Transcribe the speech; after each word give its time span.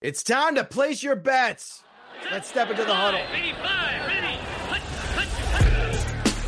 It's 0.00 0.22
time 0.22 0.54
to 0.54 0.62
place 0.62 1.02
your 1.02 1.16
bets. 1.16 1.82
Let's 2.30 2.48
step 2.48 2.70
into 2.70 2.84
the 2.84 2.94
huddle. 2.94 3.20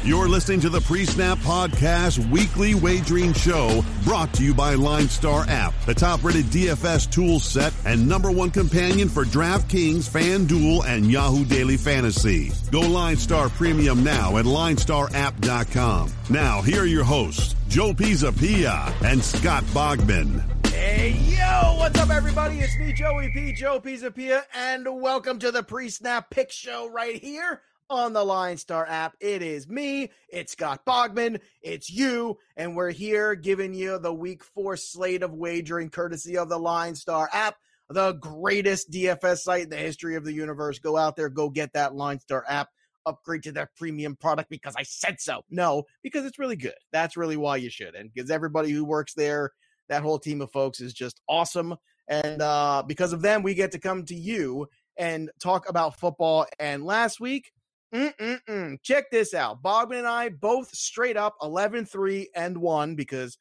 You're 0.04 0.28
listening 0.28 0.60
to 0.60 0.68
the 0.68 0.80
Pre 0.80 1.04
Snap 1.04 1.36
Podcast 1.38 2.30
weekly 2.30 2.76
wagering 2.76 3.32
show 3.32 3.84
brought 4.04 4.32
to 4.34 4.44
you 4.44 4.54
by 4.54 4.74
Line 4.74 5.08
Star 5.08 5.44
app, 5.48 5.74
the 5.84 5.94
top 5.94 6.22
rated 6.22 6.44
DFS 6.46 7.10
tool 7.10 7.40
set 7.40 7.72
and 7.84 8.08
number 8.08 8.30
one 8.30 8.50
companion 8.50 9.08
for 9.08 9.24
DraftKings, 9.24 10.08
FanDuel, 10.08 10.86
and 10.86 11.10
Yahoo 11.10 11.44
Daily 11.44 11.76
Fantasy. 11.76 12.52
Go 12.70 12.82
Line 12.82 13.16
Star 13.16 13.48
Premium 13.48 14.04
now 14.04 14.36
at 14.36 14.44
linestarapp.com. 14.44 16.12
Now, 16.30 16.62
here 16.62 16.82
are 16.82 16.86
your 16.86 17.04
hosts, 17.04 17.56
Joe 17.66 17.92
Pisapia 17.94 18.94
and 19.02 19.20
Scott 19.22 19.64
Bogman. 19.74 20.59
Hey, 20.80 21.10
yo, 21.10 21.74
what's 21.76 22.00
up, 22.00 22.08
everybody? 22.08 22.60
It's 22.60 22.78
me, 22.78 22.94
Joey 22.94 23.28
P. 23.34 23.52
Joe 23.52 23.82
Pisapia, 23.82 24.44
and 24.54 24.88
welcome 25.02 25.38
to 25.40 25.52
the 25.52 25.62
Pre 25.62 25.90
Snap 25.90 26.30
Pick 26.30 26.50
Show 26.50 26.88
right 26.88 27.22
here 27.22 27.60
on 27.90 28.14
the 28.14 28.24
Line 28.24 28.56
Star 28.56 28.86
app. 28.88 29.14
It 29.20 29.42
is 29.42 29.68
me, 29.68 30.10
it's 30.30 30.52
Scott 30.52 30.86
Bogman, 30.86 31.42
it's 31.60 31.90
you, 31.90 32.38
and 32.56 32.74
we're 32.74 32.92
here 32.92 33.34
giving 33.34 33.74
you 33.74 33.98
the 33.98 34.14
week 34.14 34.42
four 34.42 34.74
slate 34.78 35.22
of 35.22 35.34
wagering 35.34 35.90
courtesy 35.90 36.38
of 36.38 36.48
the 36.48 36.58
Line 36.58 36.94
Star 36.94 37.28
app, 37.30 37.56
the 37.90 38.12
greatest 38.12 38.90
DFS 38.90 39.40
site 39.40 39.64
in 39.64 39.68
the 39.68 39.76
history 39.76 40.16
of 40.16 40.24
the 40.24 40.32
universe. 40.32 40.78
Go 40.78 40.96
out 40.96 41.14
there, 41.14 41.28
go 41.28 41.50
get 41.50 41.74
that 41.74 41.94
Line 41.94 42.20
Star 42.20 42.42
app. 42.48 42.70
Upgrade 43.04 43.42
to 43.42 43.52
their 43.52 43.70
premium 43.76 44.14
product 44.14 44.48
because 44.50 44.74
I 44.76 44.82
said 44.82 45.20
so. 45.20 45.42
No, 45.50 45.84
because 46.02 46.24
it's 46.26 46.38
really 46.38 46.56
good. 46.56 46.74
That's 46.92 47.16
really 47.16 47.36
why 47.36 47.56
you 47.56 47.70
should. 47.70 47.94
And 47.94 48.10
because 48.12 48.30
everybody 48.30 48.70
who 48.70 48.84
works 48.84 49.14
there, 49.14 49.52
that 49.90 50.02
whole 50.02 50.18
team 50.18 50.40
of 50.40 50.50
folks 50.50 50.80
is 50.80 50.94
just 50.94 51.20
awesome. 51.28 51.76
And 52.08 52.40
uh, 52.40 52.82
because 52.86 53.12
of 53.12 53.20
them, 53.20 53.42
we 53.42 53.54
get 53.54 53.72
to 53.72 53.78
come 53.78 54.04
to 54.06 54.14
you 54.14 54.68
and 54.96 55.30
talk 55.40 55.68
about 55.68 55.98
football. 56.00 56.46
And 56.58 56.84
last 56.84 57.20
week, 57.20 57.52
Mm-mm-mm. 57.92 58.80
Check 58.82 59.10
this 59.10 59.34
out. 59.34 59.62
Bogman 59.62 59.98
and 59.98 60.06
I 60.06 60.28
both 60.28 60.70
straight 60.70 61.16
up 61.16 61.34
11 61.42 61.86
3 61.86 62.30
and 62.36 62.56
1 62.56 62.94
because 62.94 63.36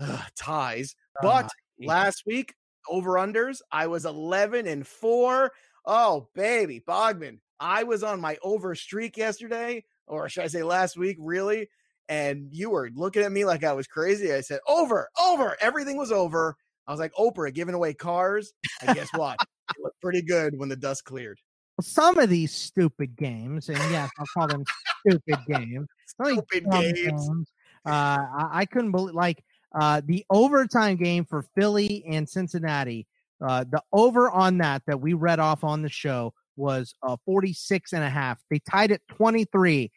uh, 0.00 0.22
ties. 0.36 0.96
But 1.20 1.44
uh, 1.46 1.48
last 1.86 2.22
week, 2.26 2.54
over 2.88 3.12
unders, 3.12 3.60
I 3.70 3.86
was 3.88 4.06
11 4.06 4.66
and 4.66 4.86
4. 4.86 5.52
Oh, 5.86 6.28
baby, 6.34 6.82
Bogman. 6.86 7.40
I 7.58 7.82
was 7.82 8.02
on 8.02 8.20
my 8.20 8.38
over 8.42 8.74
streak 8.74 9.18
yesterday, 9.18 9.84
or 10.06 10.30
should 10.30 10.44
I 10.44 10.48
say 10.48 10.62
last 10.62 10.96
week, 10.96 11.18
really? 11.20 11.68
And 12.10 12.48
you 12.50 12.68
were 12.68 12.90
looking 12.94 13.22
at 13.22 13.32
me 13.32 13.46
like 13.46 13.64
I 13.64 13.72
was 13.72 13.86
crazy. 13.86 14.34
I 14.34 14.42
said, 14.42 14.60
over, 14.68 15.08
over. 15.18 15.56
Everything 15.60 15.96
was 15.96 16.12
over. 16.12 16.56
I 16.86 16.90
was 16.90 17.00
like, 17.00 17.14
Oprah 17.14 17.54
giving 17.54 17.74
away 17.74 17.94
cars. 17.94 18.52
And 18.82 18.94
guess 18.94 19.08
what? 19.14 19.36
it 19.40 19.76
looked 19.82 20.00
pretty 20.02 20.20
good 20.20 20.58
when 20.58 20.68
the 20.68 20.76
dust 20.76 21.04
cleared 21.04 21.38
some 21.82 22.18
of 22.18 22.28
these 22.28 22.52
stupid 22.52 23.16
games, 23.16 23.68
and 23.68 23.78
yes, 23.90 24.10
I'll 24.18 24.26
call 24.34 24.48
them 24.48 24.64
stupid 25.00 25.38
games. 25.46 25.88
Stupid 26.06 26.70
games. 26.70 27.00
games. 27.00 27.52
Uh, 27.86 27.90
I, 27.90 28.48
I, 28.52 28.64
couldn't 28.66 28.90
believe 28.90 29.14
like 29.14 29.42
uh, 29.74 30.02
the 30.04 30.24
overtime 30.28 30.96
game 30.96 31.24
for 31.24 31.46
Philly 31.56 32.04
and 32.06 32.28
Cincinnati. 32.28 33.06
Uh, 33.42 33.64
the 33.70 33.82
over 33.92 34.30
on 34.30 34.58
that 34.58 34.82
that 34.86 35.00
we 35.00 35.14
read 35.14 35.40
off 35.40 35.64
on 35.64 35.80
the 35.80 35.88
show 35.88 36.34
was 36.56 36.94
uh, 37.02 37.16
46 37.24 37.94
and 37.94 38.04
a 38.04 38.10
half. 38.10 38.38
They 38.50 38.58
tied 38.58 38.90
it 38.90 39.00
23. 39.08 39.90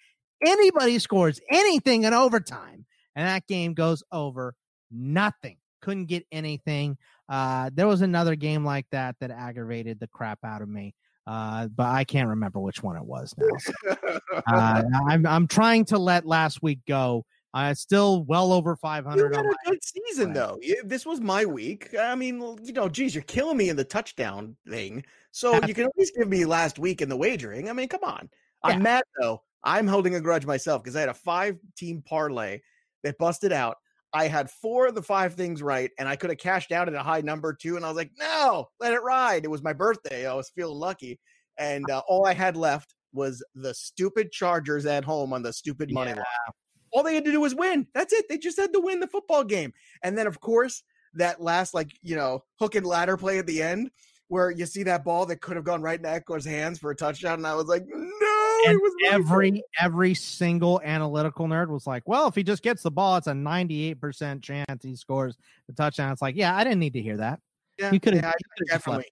Anybody 0.46 1.00
scores 1.00 1.40
anything 1.50 2.04
in 2.04 2.14
overtime, 2.14 2.86
and 3.16 3.28
that 3.28 3.48
game 3.48 3.74
goes 3.74 4.04
over. 4.12 4.56
Nothing. 4.92 5.58
Couldn't 5.82 6.06
get 6.06 6.26
anything. 6.32 6.98
Uh, 7.30 7.70
there 7.74 7.88
was 7.88 8.02
another 8.02 8.36
game 8.36 8.64
like 8.64 8.86
that 8.92 9.16
that 9.20 9.32
aggravated 9.32 10.00
the 10.00 10.08
crap 10.08 10.40
out 10.44 10.62
of 10.62 10.70
me 10.70 10.94
uh, 11.26 11.68
but 11.68 11.88
I 11.88 12.04
can't 12.04 12.28
remember 12.28 12.60
which 12.60 12.84
one 12.84 12.98
it 12.98 13.06
was 13.06 13.34
now. 13.38 13.58
So, 13.58 13.74
uh, 14.48 14.84
I'm 15.08 15.26
I'm 15.26 15.48
trying 15.48 15.86
to 15.86 15.98
let 15.98 16.26
last 16.26 16.62
week 16.62 16.80
go. 16.88 17.26
Uh, 17.54 17.72
still 17.72 18.24
well 18.24 18.52
over 18.52 18.76
500. 18.76 19.32
You 19.32 19.38
had 19.38 19.46
a 19.46 19.70
good 19.70 19.84
season 19.84 20.34
though. 20.34 20.60
This 20.84 21.06
was 21.06 21.22
my 21.22 21.46
week. 21.46 21.94
I 21.98 22.16
mean, 22.16 22.42
you 22.64 22.74
know, 22.74 22.90
geez, 22.90 23.14
you're 23.14 23.24
killing 23.26 23.58
me 23.58 23.70
in 23.70 23.76
the 23.76 23.84
touchdown 23.84 24.56
thing. 24.68 25.06
So 25.32 25.64
you 25.68 25.76
can 25.76 25.86
at 25.86 25.92
least 25.96 26.16
give 26.18 26.28
me 26.28 26.46
last 26.46 26.80
week 26.80 27.02
in 27.04 27.10
the 27.10 27.16
wagering. 27.16 27.70
I 27.70 27.74
mean, 27.74 27.88
come 27.88 28.04
on. 28.04 28.28
I'm 28.64 28.82
mad 28.82 29.04
though. 29.22 29.44
I'm 29.64 29.88
holding 29.88 30.16
a 30.16 30.22
grudge 30.22 30.46
myself 30.46 30.84
because 30.84 30.96
I 30.96 31.02
had 31.02 31.10
a 31.10 31.14
five 31.14 31.58
team 31.78 32.04
parlay 32.06 32.60
that 33.04 33.18
busted 33.18 33.52
out. 33.52 33.78
I 34.14 34.28
had 34.28 34.50
four 34.50 34.88
of 34.88 34.96
the 34.96 35.02
five 35.02 35.34
things 35.34 35.64
right, 35.64 35.90
and 35.98 36.08
I 36.08 36.16
could 36.16 36.30
have 36.30 36.38
cashed 36.40 36.72
out 36.72 36.88
at 36.88 36.94
a 36.94 37.02
high 37.02 37.22
number 37.22 37.54
too. 37.54 37.76
And 37.76 37.86
I 37.86 37.88
was 37.88 37.98
like, 37.98 38.12
no, 38.20 38.68
let 38.80 38.94
it 38.94 39.02
ride. 39.02 39.44
It 39.44 39.50
was 39.50 39.64
my 39.64 39.74
birthday. 39.74 40.28
I 40.28 40.34
was 40.36 40.50
feeling 40.50 40.78
lucky. 40.78 41.20
And 41.58 41.90
uh, 41.90 42.02
all 42.08 42.26
I 42.26 42.34
had 42.34 42.56
left 42.56 42.94
was 43.12 43.44
the 43.56 43.74
stupid 43.74 44.32
Chargers 44.32 44.86
at 44.86 45.04
home 45.04 45.34
on 45.34 45.42
the 45.42 45.54
stupid 45.54 45.92
money 45.92 46.12
yeah. 46.12 46.18
line. 46.18 46.54
All 46.92 47.04
they 47.04 47.16
had 47.16 47.26
to 47.26 47.32
do 47.32 47.42
was 47.42 47.56
win. 47.56 47.88
That's 47.96 48.14
it. 48.14 48.26
They 48.30 48.38
just 48.38 48.60
had 48.60 48.74
to 48.74 48.80
win 48.80 49.00
the 49.00 49.08
football 49.08 49.44
game. 49.44 49.74
And 50.04 50.16
then, 50.16 50.28
of 50.28 50.40
course, 50.40 50.84
that 51.16 51.42
last, 51.42 51.74
like, 51.74 51.92
you 52.04 52.16
know, 52.16 52.44
hook 52.60 52.76
and 52.76 52.86
ladder 52.86 53.18
play 53.18 53.40
at 53.40 53.48
the 53.48 53.64
end 53.64 53.90
where 54.28 54.52
you 54.52 54.66
see 54.66 54.84
that 54.84 55.04
ball 55.04 55.26
that 55.28 55.42
could 55.42 55.56
have 55.56 55.66
gone 55.66 55.82
right 55.82 56.00
in 56.00 56.06
Ekeler's 56.06 56.46
hands 56.46 56.80
for 56.80 56.92
a 56.92 56.96
touchdown. 56.96 57.36
And 57.36 57.48
I 57.48 57.56
was 57.56 57.68
like, 57.68 57.84
no 57.88 58.23
and 58.66 58.80
every 59.08 59.64
every 59.80 60.14
single 60.14 60.82
analytical 60.84 61.48
nerd 61.48 61.70
was 61.70 61.88
like, 61.88 62.04
"Well, 62.08 62.28
if 62.28 62.36
he 62.36 62.44
just 62.44 62.64
gets 62.64 62.84
the 62.84 62.92
ball, 62.92 63.18
it's 63.18 63.28
a 63.28 63.34
ninety-eight 63.34 64.00
percent 64.00 64.44
chance 64.44 64.84
he 64.84 64.96
scores 64.96 65.38
the 65.68 65.74
touchdown." 65.74 66.12
It's 66.12 66.22
like, 66.22 66.36
yeah, 66.36 66.56
I 66.56 66.64
didn't 66.64 66.80
need 66.80 66.94
to 66.94 67.02
hear 67.02 67.18
that. 67.18 67.40
Yeah, 67.78 67.92
you 67.92 68.00
could 68.00 68.14
have 68.16 68.24
yeah, 68.24 68.66
definitely 68.68 69.06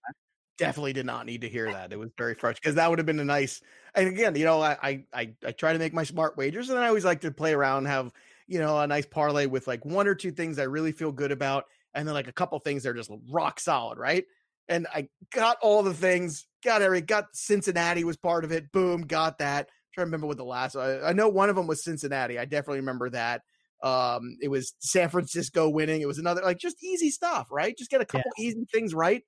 definitely 0.58 0.94
did 0.94 1.06
not 1.06 1.26
need 1.26 1.42
to 1.42 1.50
hear 1.50 1.72
that. 1.72 1.92
It 1.92 1.98
was 1.98 2.12
very 2.18 2.36
fresh 2.36 2.56
because 2.56 2.76
that 2.76 2.90
would 2.90 3.00
have 3.00 3.06
been 3.06 3.20
a 3.20 3.26
nice. 3.26 3.62
And 3.96 4.08
again, 4.08 4.36
you 4.36 4.46
know, 4.46 4.62
I, 4.62 5.04
I 5.14 5.34
I 5.44 5.52
try 5.52 5.74
to 5.74 5.80
make 5.80 5.94
my 5.94 6.04
smart 6.04 6.38
wagers, 6.38 6.70
and 6.70 6.80
I 6.80 6.88
always 6.88 7.06
like 7.06 7.22
to 7.22 7.32
play 7.32 7.54
around, 7.54 7.86
have 7.86 8.12
you 8.48 8.60
know 8.60 8.80
a 8.80 8.88
nice 8.88 9.06
parlay 9.06 9.48
with 9.48 9.68
like 9.68 9.84
one 9.86 10.08
or 10.08 10.16
two 10.16 10.32
things 10.32 10.60
I 10.60 10.64
really 10.64 10.92
feel 10.92 11.12
good 11.12 11.32
about, 11.32 11.66
and 11.94 12.08
then 12.08 12.14
like 12.14 12.28
a 12.28 12.34
couple 12.34 12.60
things 12.60 12.84
that 12.84 12.90
are 12.90 12.94
just 12.94 13.12
rock 13.30 13.60
solid, 13.60 13.98
right? 13.98 14.26
And 14.70 14.88
I 14.94 15.10
got 15.34 15.58
all 15.62 15.84
the 15.84 15.94
things 15.94 16.46
got 16.64 16.82
every 16.82 17.02
got 17.02 17.26
Cincinnati 17.34 18.04
was 18.04 18.18
part 18.18 18.44
of 18.44 18.52
it. 18.52 18.72
Boom, 18.72 19.02
got 19.02 19.40
that. 19.40 19.68
I'm 19.68 19.94
trying 19.94 20.06
to 20.06 20.08
remember 20.08 20.28
what 20.28 20.38
the 20.38 20.46
last. 20.46 20.76
I, 20.76 21.02
I 21.02 21.14
know 21.14 21.30
one 21.30 21.50
of 21.50 21.56
them 21.56 21.68
was 21.68 21.84
Cincinnati. 21.84 22.40
I 22.40 22.46
definitely 22.46 22.80
remember 22.80 23.10
that. 23.10 23.42
Um, 23.84 24.38
it 24.42 24.48
was 24.48 24.76
San 24.80 25.10
Francisco 25.10 25.68
winning. 25.68 26.02
It 26.02 26.08
was 26.08 26.20
another 26.20 26.42
like 26.42 26.60
just 26.60 26.84
easy 26.84 27.10
stuff, 27.10 27.48
right? 27.52 27.76
Just 27.78 27.90
get 27.90 28.02
a 28.02 28.06
couple 28.06 28.32
yeah. 28.38 28.48
easy 28.48 28.66
things 28.72 28.94
right. 28.94 29.24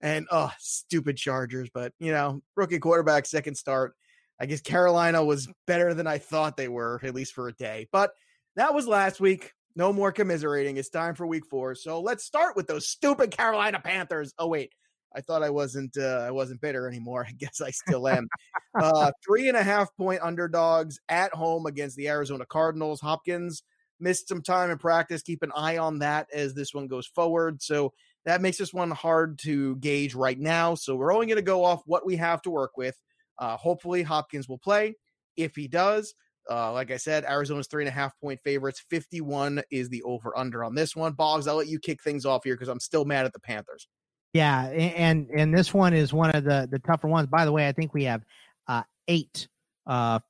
And 0.00 0.26
oh, 0.30 0.52
stupid 0.60 1.16
Chargers, 1.16 1.68
but 1.74 1.92
you 1.98 2.12
know, 2.12 2.40
rookie 2.56 2.78
quarterback, 2.78 3.26
second 3.26 3.56
start. 3.56 3.94
I 4.40 4.46
guess 4.46 4.60
Carolina 4.60 5.24
was 5.24 5.48
better 5.66 5.94
than 5.94 6.06
I 6.06 6.18
thought 6.18 6.56
they 6.56 6.68
were, 6.68 7.00
at 7.02 7.14
least 7.14 7.34
for 7.34 7.48
a 7.48 7.52
day. 7.52 7.88
But 7.90 8.12
that 8.54 8.72
was 8.72 8.86
last 8.86 9.18
week. 9.18 9.52
No 9.78 9.92
more 9.92 10.10
commiserating. 10.10 10.76
It's 10.76 10.88
time 10.88 11.14
for 11.14 11.24
week 11.24 11.46
four. 11.46 11.76
So 11.76 12.00
let's 12.00 12.24
start 12.24 12.56
with 12.56 12.66
those 12.66 12.88
stupid 12.88 13.30
Carolina 13.30 13.78
Panthers. 13.78 14.34
Oh, 14.36 14.48
wait. 14.48 14.72
I 15.14 15.20
thought 15.20 15.44
I 15.44 15.50
wasn't 15.50 15.96
uh, 15.96 16.24
I 16.26 16.32
wasn't 16.32 16.60
bitter 16.60 16.88
anymore. 16.88 17.24
I 17.28 17.30
guess 17.30 17.60
I 17.60 17.70
still 17.70 18.08
am. 18.08 18.26
uh, 18.82 19.12
three 19.24 19.46
and 19.46 19.56
a 19.56 19.62
half 19.62 19.96
point 19.96 20.20
underdogs 20.20 20.98
at 21.08 21.32
home 21.32 21.66
against 21.66 21.96
the 21.96 22.08
Arizona 22.08 22.44
Cardinals. 22.44 23.00
Hopkins 23.00 23.62
missed 24.00 24.26
some 24.26 24.42
time 24.42 24.72
in 24.72 24.78
practice. 24.78 25.22
Keep 25.22 25.44
an 25.44 25.52
eye 25.54 25.78
on 25.78 26.00
that 26.00 26.26
as 26.34 26.54
this 26.54 26.74
one 26.74 26.88
goes 26.88 27.06
forward. 27.06 27.62
So 27.62 27.92
that 28.24 28.42
makes 28.42 28.58
this 28.58 28.74
one 28.74 28.90
hard 28.90 29.38
to 29.40 29.76
gauge 29.76 30.12
right 30.12 30.38
now. 30.38 30.74
So 30.74 30.96
we're 30.96 31.14
only 31.14 31.26
going 31.26 31.36
to 31.36 31.42
go 31.42 31.64
off 31.64 31.82
what 31.86 32.04
we 32.04 32.16
have 32.16 32.42
to 32.42 32.50
work 32.50 32.76
with. 32.76 33.00
Uh, 33.38 33.56
hopefully 33.56 34.02
Hopkins 34.02 34.48
will 34.48 34.58
play. 34.58 34.96
If 35.36 35.54
he 35.54 35.68
does, 35.68 36.14
uh, 36.50 36.72
like 36.72 36.90
I 36.90 36.96
said, 36.96 37.24
Arizona's 37.24 37.66
three 37.66 37.82
and 37.82 37.88
a 37.88 37.92
half 37.92 38.18
point 38.20 38.40
favorites. 38.40 38.82
51 38.88 39.62
is 39.70 39.88
the 39.88 40.02
over 40.02 40.36
under 40.36 40.64
on 40.64 40.74
this 40.74 40.96
one. 40.96 41.12
Boggs, 41.12 41.46
I'll 41.46 41.56
let 41.56 41.68
you 41.68 41.78
kick 41.78 42.02
things 42.02 42.24
off 42.24 42.44
here 42.44 42.54
because 42.54 42.68
I'm 42.68 42.80
still 42.80 43.04
mad 43.04 43.26
at 43.26 43.32
the 43.32 43.40
Panthers. 43.40 43.88
Yeah, 44.34 44.66
and 44.66 45.28
and 45.34 45.56
this 45.56 45.72
one 45.72 45.94
is 45.94 46.12
one 46.12 46.30
of 46.30 46.44
the 46.44 46.68
the 46.70 46.78
tougher 46.78 47.08
ones. 47.08 47.28
By 47.28 47.44
the 47.44 47.52
way, 47.52 47.66
I 47.66 47.72
think 47.72 47.94
we 47.94 48.04
have 48.04 48.22
uh, 48.66 48.82
eight 49.08 49.48
uh, 49.86 50.20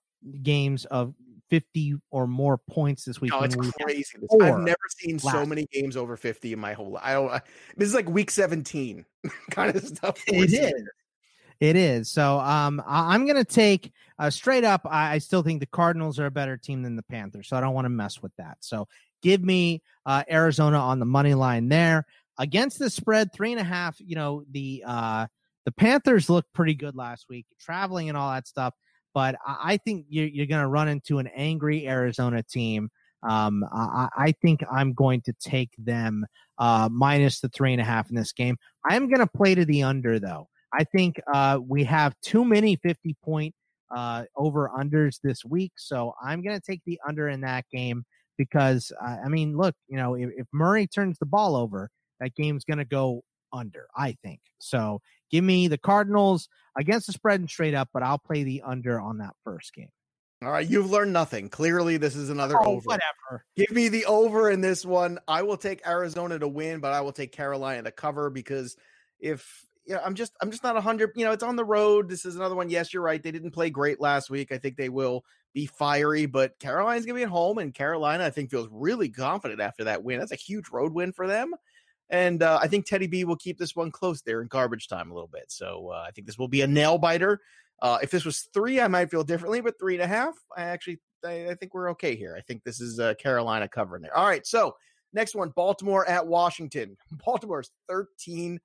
games 0.43 0.85
of 0.85 1.15
50 1.51 1.97
or 2.11 2.27
more 2.27 2.59
points 2.59 3.05
this 3.05 3.21
week. 3.21 3.33
Oh, 3.35 3.43
it's 3.43 3.57
crazy. 3.57 4.19
I've 4.41 4.59
never 4.59 4.77
seen 4.99 5.19
so 5.19 5.45
many 5.47 5.67
games 5.73 5.97
over 5.97 6.17
50 6.17 6.53
in 6.53 6.59
my 6.59 6.75
whole 6.75 6.93
life. 6.93 7.03
I 7.05 7.13
don't, 7.15 7.31
I, 7.31 7.41
this 7.77 7.89
is 7.89 7.95
like 7.95 8.09
week 8.09 8.31
17 8.31 9.05
kind 9.51 9.75
of 9.75 9.83
stuff. 9.83 10.23
It 10.27 10.53
is. 10.53 10.89
It 11.61 11.75
is. 11.75 12.09
So 12.09 12.39
um, 12.39 12.83
I, 12.87 13.15
am 13.15 13.27
going 13.27 13.37
to 13.37 13.45
take 13.45 13.93
uh, 14.19 14.31
straight 14.31 14.63
up. 14.63 14.83
I, 14.85 15.15
I, 15.15 15.19
still 15.19 15.43
think 15.43 15.59
the 15.59 15.67
Cardinals 15.67 16.21
are 16.21 16.27
a 16.27 16.31
better 16.31 16.57
team 16.57 16.83
than 16.83 16.95
the 16.95 17.03
Panthers. 17.03 17.49
So 17.49 17.57
I 17.57 17.61
don't 17.61 17.75
want 17.75 17.87
to 17.87 17.91
mess 17.91 18.23
with 18.23 18.31
that. 18.37 18.59
So 18.61 18.87
give 19.23 19.43
me 19.43 19.83
uh, 20.07 20.23
Arizona 20.31 20.79
on 20.79 21.01
the 21.01 21.05
money 21.05 21.35
line 21.35 21.69
there 21.69 22.07
against 22.39 22.79
the 22.79 22.89
spread, 22.89 23.33
three 23.33 23.51
and 23.51 23.61
a 23.61 23.65
half. 23.65 23.97
You 23.99 24.15
know 24.15 24.45
the 24.51 24.85
uh, 24.87 25.27
the 25.65 25.73
Panthers 25.73 26.31
looked 26.31 26.53
pretty 26.53 26.75
good 26.75 26.95
last 26.95 27.27
week, 27.29 27.47
traveling 27.61 28.09
and 28.09 28.17
all 28.17 28.31
that 28.31 28.47
stuff. 28.47 28.75
But 29.15 29.35
I 29.47 29.79
think 29.79 30.07
you're, 30.09 30.29
you're 30.29 30.47
going 30.47 30.63
to 30.63 30.69
run 30.69 30.87
into 30.87 31.19
an 31.19 31.27
angry 31.35 31.89
Arizona 31.89 32.43
team. 32.43 32.91
Um, 33.29 33.65
I, 33.73 34.09
I 34.17 34.33
think 34.41 34.63
I'm 34.71 34.93
going 34.93 35.23
to 35.23 35.33
take 35.33 35.71
them 35.77 36.25
uh, 36.59 36.89
minus 36.93 37.41
the 37.41 37.49
three 37.49 37.73
and 37.73 37.81
a 37.81 37.85
half 37.85 38.11
in 38.11 38.17
this 38.17 38.33
game. 38.33 38.57
I'm 38.89 39.09
going 39.09 39.19
to 39.19 39.27
play 39.27 39.57
to 39.57 39.65
the 39.65 39.83
under 39.83 40.21
though. 40.21 40.49
I 40.73 40.85
think 40.85 41.21
uh, 41.33 41.59
we 41.67 41.85
have 41.85 42.15
too 42.23 42.45
many 42.45 42.77
50 42.77 43.17
point 43.23 43.55
uh, 43.95 44.25
over 44.37 44.71
unders 44.77 45.19
this 45.23 45.45
week, 45.45 45.73
so 45.77 46.15
I'm 46.23 46.43
going 46.43 46.59
to 46.59 46.65
take 46.65 46.83
the 46.85 47.01
under 47.07 47.29
in 47.29 47.41
that 47.43 47.65
game 47.73 48.05
because 48.37 48.93
uh, 49.03 49.17
I 49.25 49.29
mean, 49.29 49.57
look, 49.57 49.75
you 49.89 49.97
know, 49.97 50.15
if, 50.15 50.31
if 50.37 50.47
Murray 50.53 50.87
turns 50.87 51.19
the 51.19 51.27
ball 51.27 51.57
over, 51.57 51.91
that 52.21 52.35
game's 52.35 52.65
going 52.65 52.79
to 52.79 52.85
go 52.85 53.23
under. 53.53 53.87
I 53.97 54.17
think 54.23 54.41
so. 54.59 55.01
Give 55.31 55.45
me 55.45 55.69
the 55.69 55.79
Cardinals 55.79 56.49
against 56.77 57.07
the 57.07 57.13
spread 57.13 57.41
and 57.41 57.49
straight 57.49 57.75
up, 57.75 57.89
but 57.93 58.03
I'll 58.03 58.19
play 58.19 58.45
the 58.45 58.63
under 58.65 59.01
on 59.01 59.19
that 59.19 59.35
first 59.45 59.75
game. 59.75 59.91
All 60.43 60.53
right, 60.53 60.69
you've 60.69 60.91
learned 60.91 61.13
nothing. 61.13 61.49
Clearly, 61.49 61.97
this 61.97 62.15
is 62.15 62.31
another 62.31 62.57
oh, 62.57 62.77
over. 62.77 62.85
Whatever. 62.85 63.45
Give 63.57 63.73
me 63.73 63.89
the 63.89 64.05
over 64.05 64.51
in 64.51 64.61
this 64.61 64.85
one. 64.85 65.19
I 65.27 65.43
will 65.43 65.57
take 65.57 65.85
Arizona 65.87 66.39
to 66.39 66.47
win, 66.47 66.79
but 66.79 66.93
I 66.93 67.01
will 67.01 67.13
take 67.13 67.33
Carolina 67.33 67.83
to 67.83 67.91
cover 67.91 68.31
because 68.31 68.77
if 69.19 69.65
you 69.89 69.95
know, 69.95 70.01
I'm 70.05 70.15
just 70.15 70.37
I'm 70.43 70.51
just 70.51 70.63
not 70.63 70.77
a 70.77 70.81
hundred. 70.81 71.13
You 71.17 71.25
know, 71.25 71.33
it's 71.33 71.43
on 71.43 71.57
the 71.57 71.65
road. 71.65 72.09
This 72.09 72.27
is 72.27 72.37
another 72.37 72.55
one. 72.55 72.69
Yes, 72.69 72.93
you're 72.93 73.03
right. 73.03 73.23
They 73.23 73.31
didn't 73.31 73.53
play 73.53 73.71
great 73.71 74.01
last 74.01 74.29
week. 74.29 74.53
I 74.53 74.59
think 74.59 74.77
they 74.77 74.91
will 74.91 75.25
be 75.55 75.65
fiery, 75.67 76.27
but 76.27 76.59
Carolina's 76.59 77.07
gonna 77.07 77.17
be 77.17 77.23
at 77.23 77.31
home, 77.31 77.57
and 77.57 77.73
Carolina 77.73 78.25
I 78.25 78.31
think 78.31 78.51
feels 78.51 78.69
really 78.71 79.09
confident 79.09 79.61
after 79.61 79.85
that 79.85 80.05
win. 80.05 80.19
That's 80.19 80.33
a 80.33 80.37
huge 80.37 80.69
road 80.71 80.93
win 80.93 81.13
for 81.13 81.27
them. 81.27 81.55
And 82.11 82.43
uh, 82.43 82.59
I 82.61 82.69
think 82.69 82.87
Teddy 82.87 83.07
B 83.07 83.25
will 83.25 83.37
keep 83.37 83.59
this 83.59 83.75
one 83.75 83.91
close 83.91 84.23
there 84.23 84.43
in 84.43 84.49
garbage 84.49 84.89
time 84.89 85.11
a 85.11 85.15
little 85.15 85.31
bit. 85.33 85.45
So 85.49 85.91
uh, 85.93 86.05
I 86.07 86.11
think 86.11 86.27
this 86.27 86.39
will 86.39 86.49
be 86.49 86.63
a 86.63 86.67
nail 86.67 86.99
biter. 86.99 87.41
Uh, 87.81 87.99
if 88.03 88.11
this 88.11 88.25
was 88.25 88.49
three, 88.53 88.81
I 88.81 88.89
might 88.89 89.11
feel 89.11 89.25
differently, 89.25 89.61
but 89.61 89.79
three 89.79 89.95
and 89.95 90.03
a 90.03 90.07
half, 90.07 90.35
I 90.57 90.63
actually 90.65 91.01
I, 91.25 91.49
I 91.51 91.55
think 91.55 91.73
we're 91.73 91.91
okay 91.93 92.15
here. 92.15 92.35
I 92.37 92.43
think 92.43 92.63
this 92.63 92.81
is 92.81 93.01
uh, 93.01 93.15
Carolina 93.15 93.69
covering 93.69 94.03
there. 94.03 94.17
All 94.17 94.27
right, 94.27 94.47
so 94.47 94.77
next 95.15 95.35
one, 95.35 95.51
Baltimore 95.57 96.09
at 96.09 96.27
Washington. 96.27 96.97
Baltimore's 97.25 97.71
13 97.89 98.61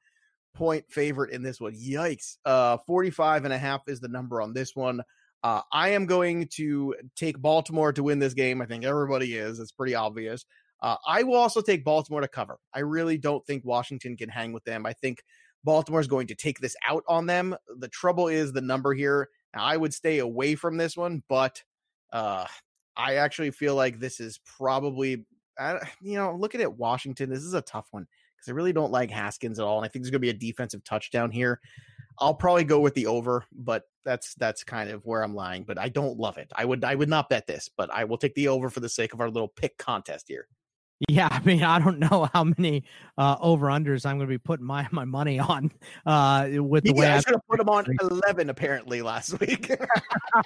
point 0.54 0.86
favorite 0.90 1.32
in 1.32 1.44
this 1.44 1.60
one. 1.60 1.74
Yikes. 1.74 2.38
Uh 2.46 2.78
45 2.86 3.46
and 3.46 3.54
a 3.54 3.58
half 3.58 3.82
is 3.88 4.00
the 4.00 4.08
number 4.08 4.42
on 4.42 4.54
this 4.54 4.76
one. 4.76 5.02
Uh, 5.44 5.62
I 5.74 5.90
am 5.90 6.06
going 6.06 6.48
to 6.54 6.96
take 7.18 7.42
Baltimore 7.42 7.92
to 7.92 8.04
win 8.04 8.20
this 8.20 8.34
game. 8.34 8.62
I 8.62 8.66
think 8.66 8.86
everybody 8.86 9.36
is. 9.36 9.60
It's 9.60 9.74
pretty 9.74 9.94
obvious. 9.94 10.46
Uh, 10.82 10.96
I 11.06 11.24
will 11.24 11.36
also 11.36 11.62
take 11.62 11.84
Baltimore 11.84 12.22
to 12.22 12.28
cover. 12.30 12.58
I 12.74 12.80
really 12.80 13.18
don't 13.18 13.46
think 13.46 13.66
Washington 13.66 14.16
can 14.16 14.30
hang 14.30 14.54
with 14.54 14.64
them. 14.64 14.86
I 14.86 14.94
think 14.94 15.22
Baltimore 15.64 16.00
is 16.00 16.08
going 16.08 16.28
to 16.28 16.36
take 16.36 16.60
this 16.60 16.76
out 16.88 17.04
on 17.10 17.26
them. 17.26 17.56
The 17.78 17.90
trouble 17.90 18.30
is 18.30 18.54
the 18.54 18.62
number 18.62 18.94
here. 18.94 19.30
Now, 19.54 19.66
I 19.66 19.76
would 19.76 19.94
stay 19.94 20.20
away 20.20 20.56
from 20.56 20.78
this 20.78 20.96
one, 20.96 21.24
but 21.28 21.62
uh, 22.14 22.46
I 22.96 23.16
actually 23.16 23.52
feel 23.52 23.76
like 23.76 24.00
this 24.00 24.22
is 24.22 24.40
probably, 24.46 25.26
uh, 25.60 25.80
you 26.02 26.18
know, 26.18 26.36
looking 26.36 26.62
at 26.62 26.78
Washington, 26.78 27.30
this 27.30 27.44
is 27.44 27.54
a 27.54 27.62
tough 27.62 27.88
one 27.92 28.08
because 28.44 28.51
I 28.51 28.56
really 28.56 28.74
don't 28.74 28.92
like 28.92 29.10
Haskins 29.10 29.60
at 29.60 29.66
all, 29.66 29.78
and 29.78 29.86
I 29.86 29.88
think 29.88 30.04
there's 30.04 30.12
going 30.12 30.19
to 30.19 30.19
be 30.19 30.30
a 30.30 30.34
defensive 30.34 30.84
touchdown 30.84 31.31
here. 31.31 31.60
I'll 32.19 32.34
probably 32.34 32.63
go 32.63 32.80
with 32.80 32.94
the 32.94 33.07
over, 33.07 33.45
but 33.51 33.84
that's 34.06 34.36
that's 34.36 34.63
kind 34.63 34.90
of 34.90 35.06
where 35.06 35.24
I'm 35.24 35.34
lying. 35.34 35.63
But 35.63 35.80
I 35.80 35.90
don't 35.90 36.19
love 36.19 36.38
it. 36.38 36.51
I 36.56 36.66
would 36.66 36.84
I 36.84 36.95
would 36.95 37.10
not 37.10 37.30
bet 37.30 37.48
this, 37.48 37.69
but 37.75 37.90
I 37.92 38.04
will 38.04 38.18
take 38.18 38.36
the 38.36 38.50
over 38.50 38.69
for 38.69 38.81
the 38.81 38.90
sake 38.90 39.13
of 39.13 39.22
our 39.22 39.30
little 39.30 39.48
pick 39.48 39.78
contest 39.78 40.25
here. 40.28 40.48
Yeah, 41.10 41.28
I 41.31 41.40
mean, 41.42 41.63
I 41.63 41.80
don't 41.80 42.00
know 42.00 42.30
how 42.34 42.44
many 42.44 42.84
uh, 43.18 43.38
over 43.40 43.68
unders 43.68 44.06
I'm 44.06 44.18
going 44.18 44.28
to 44.28 44.34
be 44.34 44.38
putting 44.38 44.66
my 44.66 44.88
my 44.92 45.06
money 45.06 45.39
on 45.39 45.72
uh, 46.06 46.50
with 46.54 46.84
the 46.84 46.94
yeah, 46.96 47.00
way 47.00 47.07
I 47.07 47.19
should 47.19 47.34
have 47.34 47.48
put 47.50 47.57
them 47.57 47.69
on 47.69 47.86
eleven 48.01 48.50
apparently 48.50 49.01
last 49.01 49.39
week. 49.39 49.72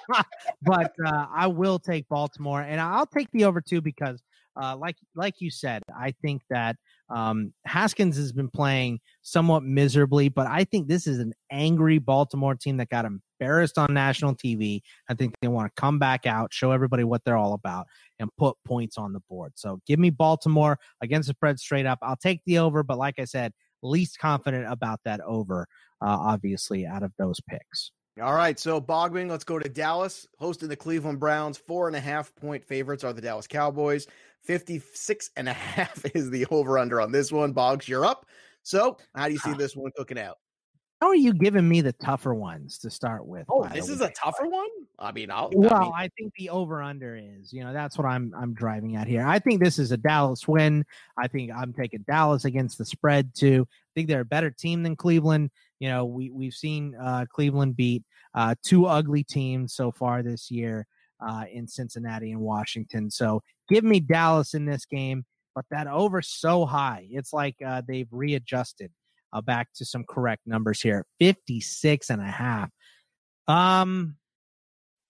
but 0.61 0.93
uh, 1.05 1.25
I 1.33 1.47
will 1.47 1.79
take 1.79 2.07
Baltimore, 2.07 2.61
and 2.61 2.79
I'll 2.79 3.07
take 3.07 3.29
the 3.31 3.45
over 3.45 3.61
too 3.61 3.81
because, 3.81 4.21
uh, 4.61 4.75
like 4.77 4.95
like 5.15 5.35
you 5.39 5.49
said, 5.49 5.83
I 5.95 6.13
think 6.21 6.41
that 6.49 6.75
um, 7.09 7.53
Haskins 7.65 8.17
has 8.17 8.31
been 8.31 8.49
playing 8.49 8.99
somewhat 9.21 9.63
miserably, 9.63 10.29
but 10.29 10.47
I 10.47 10.63
think 10.63 10.87
this 10.87 11.07
is 11.07 11.19
an 11.19 11.33
angry 11.51 11.99
Baltimore 11.99 12.55
team 12.55 12.77
that 12.77 12.89
got 12.89 13.05
embarrassed 13.05 13.77
on 13.77 13.93
national 13.93 14.35
TV. 14.35 14.81
I 15.09 15.13
think 15.13 15.33
they 15.41 15.47
want 15.47 15.73
to 15.73 15.81
come 15.81 15.99
back 15.99 16.25
out, 16.25 16.53
show 16.53 16.71
everybody 16.71 17.03
what 17.03 17.23
they're 17.23 17.37
all 17.37 17.53
about, 17.53 17.85
and 18.19 18.29
put 18.37 18.57
points 18.65 18.97
on 18.97 19.13
the 19.13 19.21
board. 19.29 19.53
So 19.55 19.79
give 19.87 19.99
me 19.99 20.09
Baltimore 20.09 20.77
against 21.01 21.27
the 21.27 21.33
spread 21.33 21.59
straight 21.59 21.85
up. 21.85 21.99
I'll 22.01 22.17
take 22.17 22.41
the 22.45 22.59
over, 22.59 22.83
but 22.83 22.97
like 22.97 23.19
I 23.19 23.25
said, 23.25 23.53
least 23.83 24.19
confident 24.19 24.65
about 24.71 24.99
that 25.05 25.21
over, 25.21 25.67
uh, 26.01 26.17
obviously, 26.19 26.85
out 26.85 27.03
of 27.03 27.11
those 27.17 27.39
picks. 27.49 27.91
All 28.21 28.33
right, 28.33 28.57
so 28.57 28.81
Bogman, 28.81 29.29
let's 29.29 29.43
go 29.43 29.59
to 29.59 29.69
Dallas, 29.69 30.27
hosting 30.39 30.69
the 30.69 30.75
Cleveland 30.75 31.19
Browns. 31.19 31.57
Four 31.57 31.87
and 31.87 31.95
a 31.95 31.99
half 31.99 32.33
point 32.35 32.65
favorites 32.65 33.03
are 33.03 33.13
the 33.13 33.21
Dallas 33.21 33.45
Cowboys. 33.45 34.07
56 34.43 35.29
and 35.35 35.47
a 35.47 35.53
half 35.53 36.03
is 36.15 36.31
the 36.31 36.47
over 36.47 36.79
under 36.79 36.99
on 36.99 37.11
this 37.11 37.31
one. 37.31 37.51
Boggs, 37.51 37.87
you're 37.87 38.05
up. 38.05 38.25
So, 38.63 38.97
how 39.15 39.27
do 39.27 39.33
you 39.33 39.39
see 39.39 39.51
ah. 39.51 39.57
this 39.57 39.75
one 39.75 39.91
cooking 39.95 40.17
out? 40.17 40.37
How 40.99 41.09
are 41.09 41.15
you 41.15 41.31
giving 41.31 41.69
me 41.69 41.81
the 41.81 41.93
tougher 41.93 42.33
ones 42.33 42.79
to 42.79 42.89
start 42.89 43.27
with? 43.27 43.45
Oh, 43.49 43.67
this 43.67 43.87
is 43.87 44.01
a 44.01 44.09
tougher 44.09 44.47
one. 44.47 44.67
I 44.97 45.11
mean, 45.11 45.29
I'll. 45.29 45.51
Well, 45.53 45.71
I, 45.71 45.79
mean, 45.81 45.91
I 45.95 46.09
think 46.17 46.33
the 46.39 46.49
over 46.49 46.81
under 46.81 47.15
is. 47.15 47.53
You 47.53 47.63
know, 47.63 47.71
that's 47.71 47.99
what 47.99 48.07
I'm 48.07 48.33
I'm 48.35 48.55
driving 48.55 48.95
at 48.95 49.07
here. 49.07 49.23
I 49.23 49.37
think 49.37 49.63
this 49.63 49.77
is 49.77 49.91
a 49.91 49.97
Dallas 49.97 50.47
win. 50.47 50.83
I 51.15 51.27
think 51.27 51.51
I'm 51.55 51.71
taking 51.71 52.03
Dallas 52.07 52.45
against 52.45 52.79
the 52.79 52.85
spread 52.85 53.35
too. 53.35 53.67
I 53.69 53.91
think 53.93 54.07
they're 54.07 54.21
a 54.21 54.25
better 54.25 54.49
team 54.49 54.81
than 54.81 54.95
Cleveland. 54.95 55.51
You 55.79 55.89
know, 55.89 56.05
we 56.05 56.29
we've 56.29 56.53
seen 56.53 56.95
uh, 56.95 57.25
Cleveland 57.31 57.75
beat 57.75 58.03
uh, 58.33 58.55
two 58.63 58.85
ugly 58.85 59.23
teams 59.23 59.73
so 59.73 59.91
far 59.91 60.23
this 60.23 60.49
year 60.49 60.87
uh, 61.19 61.45
in 61.51 61.67
Cincinnati 61.67 62.31
and 62.31 62.41
Washington. 62.41 63.11
So 63.11 63.41
give 63.69 63.83
me 63.83 63.99
Dallas 63.99 64.53
in 64.53 64.65
this 64.65 64.85
game, 64.85 65.25
but 65.55 65.65
that 65.71 65.87
over 65.87 66.21
so 66.21 66.65
high. 66.65 67.07
It's 67.09 67.33
like 67.33 67.55
uh, 67.65 67.81
they've 67.87 68.07
readjusted 68.11 68.91
uh, 69.33 69.41
back 69.41 69.67
to 69.75 69.85
some 69.85 70.03
correct 70.07 70.43
numbers 70.45 70.81
here 70.81 71.05
56 71.19 72.09
and 72.09 72.21
a 72.21 72.25
half. 72.25 72.69
Um, 73.47 74.15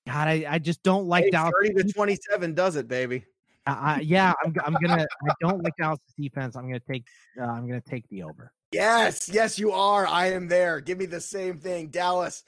God, 0.06 0.28
I, 0.28 0.46
I 0.48 0.60
just 0.60 0.84
don't 0.84 1.08
like 1.08 1.26
hey, 1.26 1.32
Dallas. 1.32 1.54
30 1.64 1.84
to 1.84 1.94
27 1.94 2.54
does 2.54 2.76
it, 2.76 2.88
baby. 2.88 3.26
Uh, 3.66 4.00
yeah, 4.02 4.32
I'm, 4.46 4.56
I'm 4.64 4.78
gonna. 4.82 5.06
I 5.28 5.34
don't 5.42 5.62
like 5.62 5.74
Dallas 5.78 6.00
defense. 6.18 6.56
I'm 6.56 6.68
gonna 6.68 6.80
take. 6.90 7.04
Uh, 7.38 7.44
I'm 7.44 7.68
gonna 7.68 7.82
take 7.82 8.08
the 8.08 8.24
over. 8.24 8.54
Yes, 8.72 9.30
yes, 9.32 9.58
you 9.58 9.72
are. 9.72 10.06
I 10.06 10.32
am 10.32 10.48
there. 10.48 10.82
Give 10.82 10.98
me 10.98 11.06
the 11.06 11.22
same 11.22 11.58
thing. 11.58 11.88
Dallas 11.88 12.44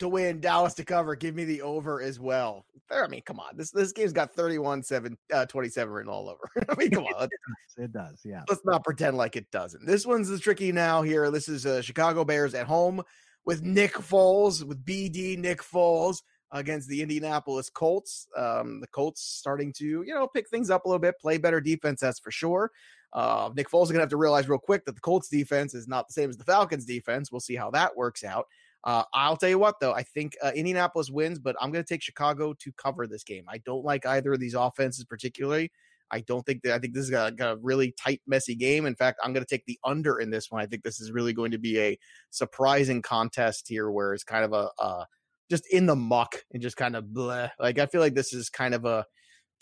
to 0.00 0.08
win, 0.08 0.40
Dallas 0.40 0.74
to 0.74 0.84
cover. 0.84 1.14
Give 1.14 1.34
me 1.34 1.44
the 1.44 1.62
over 1.62 2.00
as 2.00 2.18
well. 2.18 2.66
I 2.90 3.06
mean, 3.06 3.22
come 3.24 3.38
on. 3.38 3.56
This 3.56 3.70
this 3.70 3.92
game's 3.92 4.12
got 4.12 4.32
31 4.32 4.82
7 4.82 5.16
uh, 5.32 5.46
27 5.46 5.92
written 5.92 6.10
all 6.10 6.28
over. 6.28 6.50
I 6.68 6.74
mean, 6.74 6.90
come 6.90 7.04
on. 7.04 7.24
it, 7.24 7.30
does, 7.76 7.84
it 7.84 7.92
does. 7.92 8.20
Yeah. 8.24 8.42
Let's 8.48 8.64
not 8.64 8.82
pretend 8.82 9.16
like 9.16 9.36
it 9.36 9.48
doesn't. 9.52 9.86
This 9.86 10.04
one's 10.04 10.28
the 10.28 10.38
tricky 10.38 10.72
now 10.72 11.02
here. 11.02 11.30
This 11.30 11.48
is 11.48 11.66
uh, 11.66 11.82
Chicago 11.82 12.24
Bears 12.24 12.54
at 12.54 12.66
home 12.66 13.02
with 13.44 13.62
Nick 13.62 13.94
Foles, 13.94 14.64
with 14.64 14.84
BD 14.84 15.38
Nick 15.38 15.62
Foles 15.62 16.22
against 16.52 16.88
the 16.88 17.02
Indianapolis 17.02 17.70
Colts. 17.70 18.26
Um, 18.36 18.80
the 18.80 18.86
Colts 18.88 19.22
starting 19.22 19.72
to, 19.74 19.84
you 19.84 20.14
know, 20.14 20.26
pick 20.26 20.48
things 20.48 20.70
up 20.70 20.84
a 20.84 20.88
little 20.88 21.00
bit, 21.00 21.18
play 21.20 21.38
better 21.38 21.60
defense, 21.60 22.00
that's 22.00 22.18
for 22.18 22.30
sure. 22.30 22.70
Uh, 23.12 23.50
Nick 23.56 23.68
Foles 23.68 23.84
is 23.84 23.88
going 23.88 23.98
to 23.98 24.02
have 24.02 24.10
to 24.10 24.16
realize 24.16 24.48
real 24.48 24.58
quick 24.58 24.84
that 24.84 24.94
the 24.94 25.00
Colts 25.00 25.28
defense 25.28 25.74
is 25.74 25.88
not 25.88 26.06
the 26.06 26.12
same 26.12 26.30
as 26.30 26.36
the 26.36 26.44
Falcons 26.44 26.84
defense. 26.84 27.32
We'll 27.32 27.40
see 27.40 27.56
how 27.56 27.70
that 27.72 27.96
works 27.96 28.24
out. 28.24 28.46
Uh, 28.84 29.02
I'll 29.12 29.36
tell 29.36 29.48
you 29.48 29.58
what, 29.58 29.80
though, 29.80 29.92
I 29.92 30.02
think 30.02 30.36
uh, 30.42 30.52
Indianapolis 30.54 31.10
wins, 31.10 31.38
but 31.38 31.56
I'm 31.60 31.70
going 31.70 31.84
to 31.84 31.88
take 31.88 32.02
Chicago 32.02 32.54
to 32.54 32.72
cover 32.72 33.06
this 33.06 33.24
game. 33.24 33.44
I 33.48 33.58
don't 33.58 33.84
like 33.84 34.06
either 34.06 34.32
of 34.32 34.40
these 34.40 34.54
offenses 34.54 35.04
particularly. 35.04 35.70
I 36.10 36.20
don't 36.20 36.44
think 36.44 36.62
that 36.62 36.74
I 36.74 36.78
think 36.78 36.94
this 36.94 37.04
is 37.04 37.12
a, 37.12 37.32
a 37.40 37.56
really 37.56 37.92
tight, 37.92 38.20
messy 38.26 38.54
game. 38.54 38.86
In 38.86 38.96
fact, 38.96 39.20
I'm 39.22 39.32
going 39.32 39.44
to 39.44 39.48
take 39.48 39.66
the 39.66 39.78
under 39.84 40.18
in 40.18 40.30
this 40.30 40.50
one. 40.50 40.60
I 40.60 40.66
think 40.66 40.82
this 40.82 41.00
is 41.00 41.12
really 41.12 41.32
going 41.32 41.52
to 41.52 41.58
be 41.58 41.78
a 41.78 41.98
surprising 42.30 43.02
contest 43.02 43.68
here, 43.68 43.90
where 43.90 44.12
it's 44.14 44.24
kind 44.24 44.44
of 44.44 44.52
a, 44.52 44.70
a 44.82 45.06
just 45.50 45.66
in 45.72 45.86
the 45.86 45.96
muck 45.96 46.36
and 46.52 46.62
just 46.62 46.76
kind 46.76 46.96
of 46.96 47.04
bleh. 47.04 47.50
Like 47.58 47.78
I 47.78 47.86
feel 47.86 48.00
like 48.00 48.14
this 48.14 48.32
is 48.32 48.48
kind 48.48 48.74
of 48.74 48.84
a 48.84 49.04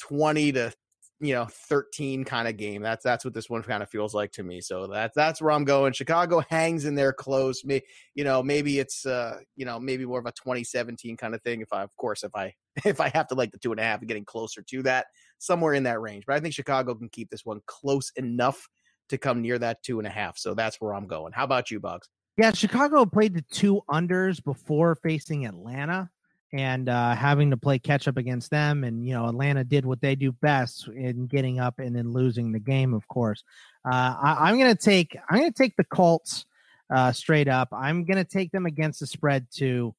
20 0.00 0.52
to 0.52 0.72
you 1.20 1.34
know 1.34 1.46
13 1.46 2.24
kind 2.24 2.46
of 2.46 2.56
game. 2.56 2.82
That's 2.82 3.02
that's 3.02 3.24
what 3.24 3.34
this 3.34 3.50
one 3.50 3.62
kind 3.62 3.82
of 3.82 3.88
feels 3.88 4.14
like 4.14 4.30
to 4.32 4.42
me. 4.42 4.60
So 4.60 4.86
that's 4.86 5.14
that's 5.16 5.42
where 5.42 5.50
i'm 5.50 5.64
going. 5.64 5.92
Chicago 5.92 6.42
hangs 6.48 6.84
in 6.84 6.94
there 6.94 7.12
close. 7.12 7.64
Me 7.64 7.80
you 8.14 8.22
know 8.22 8.42
maybe 8.42 8.78
it's 8.78 9.04
uh 9.04 9.38
you 9.56 9.64
know 9.64 9.80
maybe 9.80 10.06
more 10.06 10.20
of 10.20 10.26
a 10.26 10.32
2017 10.32 11.16
kind 11.16 11.34
of 11.34 11.42
thing 11.42 11.60
if 11.60 11.72
i 11.72 11.82
of 11.82 11.96
course 11.96 12.22
if 12.22 12.34
i 12.36 12.54
if 12.84 13.00
i 13.00 13.08
have 13.08 13.26
to 13.28 13.34
like 13.34 13.50
the 13.50 13.58
two 13.58 13.72
and 13.72 13.80
a 13.80 13.82
half 13.82 14.04
getting 14.06 14.24
closer 14.24 14.62
to 14.62 14.82
that 14.82 15.06
somewhere 15.38 15.74
in 15.74 15.82
that 15.84 16.00
range. 16.00 16.24
But 16.26 16.36
i 16.36 16.40
think 16.40 16.54
chicago 16.54 16.94
can 16.94 17.08
keep 17.08 17.30
this 17.30 17.44
one 17.44 17.60
close 17.66 18.12
enough 18.16 18.68
to 19.08 19.18
come 19.18 19.40
near 19.40 19.58
that 19.58 19.82
two 19.82 19.98
and 19.98 20.06
a 20.06 20.10
half. 20.10 20.38
So 20.38 20.54
that's 20.54 20.80
where 20.80 20.94
i'm 20.94 21.06
going. 21.06 21.32
How 21.32 21.44
about 21.44 21.70
you 21.70 21.80
Boggs 21.80 22.08
yeah 22.38 22.52
chicago 22.52 23.04
played 23.04 23.34
the 23.34 23.44
two 23.50 23.82
unders 23.90 24.42
before 24.42 24.94
facing 24.94 25.44
atlanta 25.44 26.10
and 26.52 26.88
uh, 26.88 27.14
having 27.14 27.50
to 27.50 27.56
play 27.56 27.78
catch 27.78 28.08
up 28.08 28.16
against 28.16 28.50
them. 28.50 28.84
And 28.84 29.06
you 29.06 29.12
know, 29.12 29.26
Atlanta 29.26 29.64
did 29.64 29.84
what 29.84 30.00
they 30.00 30.14
do 30.14 30.32
best 30.32 30.88
in 30.88 31.26
getting 31.26 31.60
up 31.60 31.78
and 31.78 31.94
then 31.94 32.12
losing 32.12 32.52
the 32.52 32.58
game. 32.58 32.94
Of 32.94 33.06
course, 33.08 33.42
uh, 33.84 34.16
I, 34.20 34.50
am 34.50 34.58
going 34.58 34.74
to 34.74 34.82
take 34.82 35.16
I'm 35.28 35.38
going 35.38 35.52
to 35.52 35.62
take 35.62 35.76
the 35.76 35.84
Colts 35.84 36.46
uh, 36.94 37.12
straight 37.12 37.48
up. 37.48 37.68
I'm 37.72 38.04
going 38.04 38.16
to 38.16 38.24
take 38.24 38.50
them 38.50 38.66
against 38.66 39.00
the 39.00 39.06
spread 39.06 39.46
too. 39.50 39.94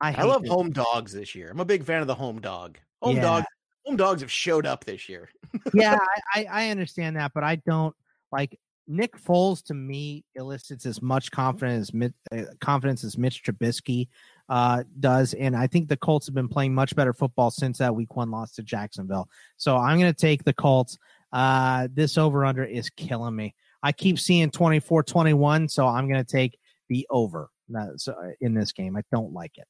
I, 0.00 0.14
I 0.14 0.22
love 0.24 0.46
home 0.46 0.70
dogs 0.70 1.12
this 1.12 1.34
year. 1.34 1.50
I'm 1.50 1.60
a 1.60 1.64
big 1.64 1.84
fan 1.84 2.00
of 2.00 2.06
the 2.06 2.14
home 2.14 2.40
dog. 2.40 2.78
Home 3.02 3.16
yeah. 3.16 3.22
dog 3.22 3.44
home 3.84 3.96
dogs 3.96 4.22
have 4.22 4.30
showed 4.30 4.66
up 4.66 4.84
this 4.84 5.08
year. 5.08 5.28
yeah, 5.74 5.98
I, 6.34 6.46
I 6.50 6.70
understand 6.70 7.16
that, 7.16 7.32
but 7.34 7.44
I 7.44 7.56
don't 7.56 7.94
like 8.32 8.58
Nick 8.90 9.16
Foles. 9.16 9.62
To 9.66 9.74
me, 9.74 10.24
elicits 10.34 10.84
as 10.84 11.00
much 11.00 11.30
confidence 11.30 11.90
as 11.94 12.10
uh, 12.38 12.44
confidence 12.60 13.04
as 13.04 13.16
Mitch 13.16 13.42
Trubisky 13.42 14.08
uh, 14.48 14.82
does, 14.98 15.32
and 15.34 15.56
I 15.56 15.68
think 15.68 15.88
the 15.88 15.96
Colts 15.96 16.26
have 16.26 16.34
been 16.34 16.48
playing 16.48 16.74
much 16.74 16.96
better 16.96 17.12
football 17.12 17.50
since 17.50 17.78
that 17.78 17.94
Week 17.94 18.14
One 18.16 18.30
loss 18.30 18.52
to 18.54 18.62
Jacksonville. 18.62 19.28
So 19.56 19.76
I'm 19.76 19.98
going 19.98 20.12
to 20.12 20.20
take 20.20 20.44
the 20.44 20.52
Colts. 20.52 20.98
Uh, 21.32 21.86
this 21.94 22.18
over 22.18 22.44
under 22.44 22.64
is 22.64 22.90
killing 22.90 23.36
me. 23.36 23.54
I 23.82 23.92
keep 23.92 24.18
seeing 24.18 24.50
24 24.50 25.04
21, 25.04 25.68
so 25.68 25.86
I'm 25.86 26.08
going 26.08 26.22
to 26.22 26.30
take 26.30 26.58
the 26.88 27.06
over 27.08 27.48
uh, 27.78 27.86
in 28.40 28.54
this 28.54 28.72
game. 28.72 28.96
I 28.96 29.02
don't 29.12 29.32
like 29.32 29.56
it. 29.56 29.66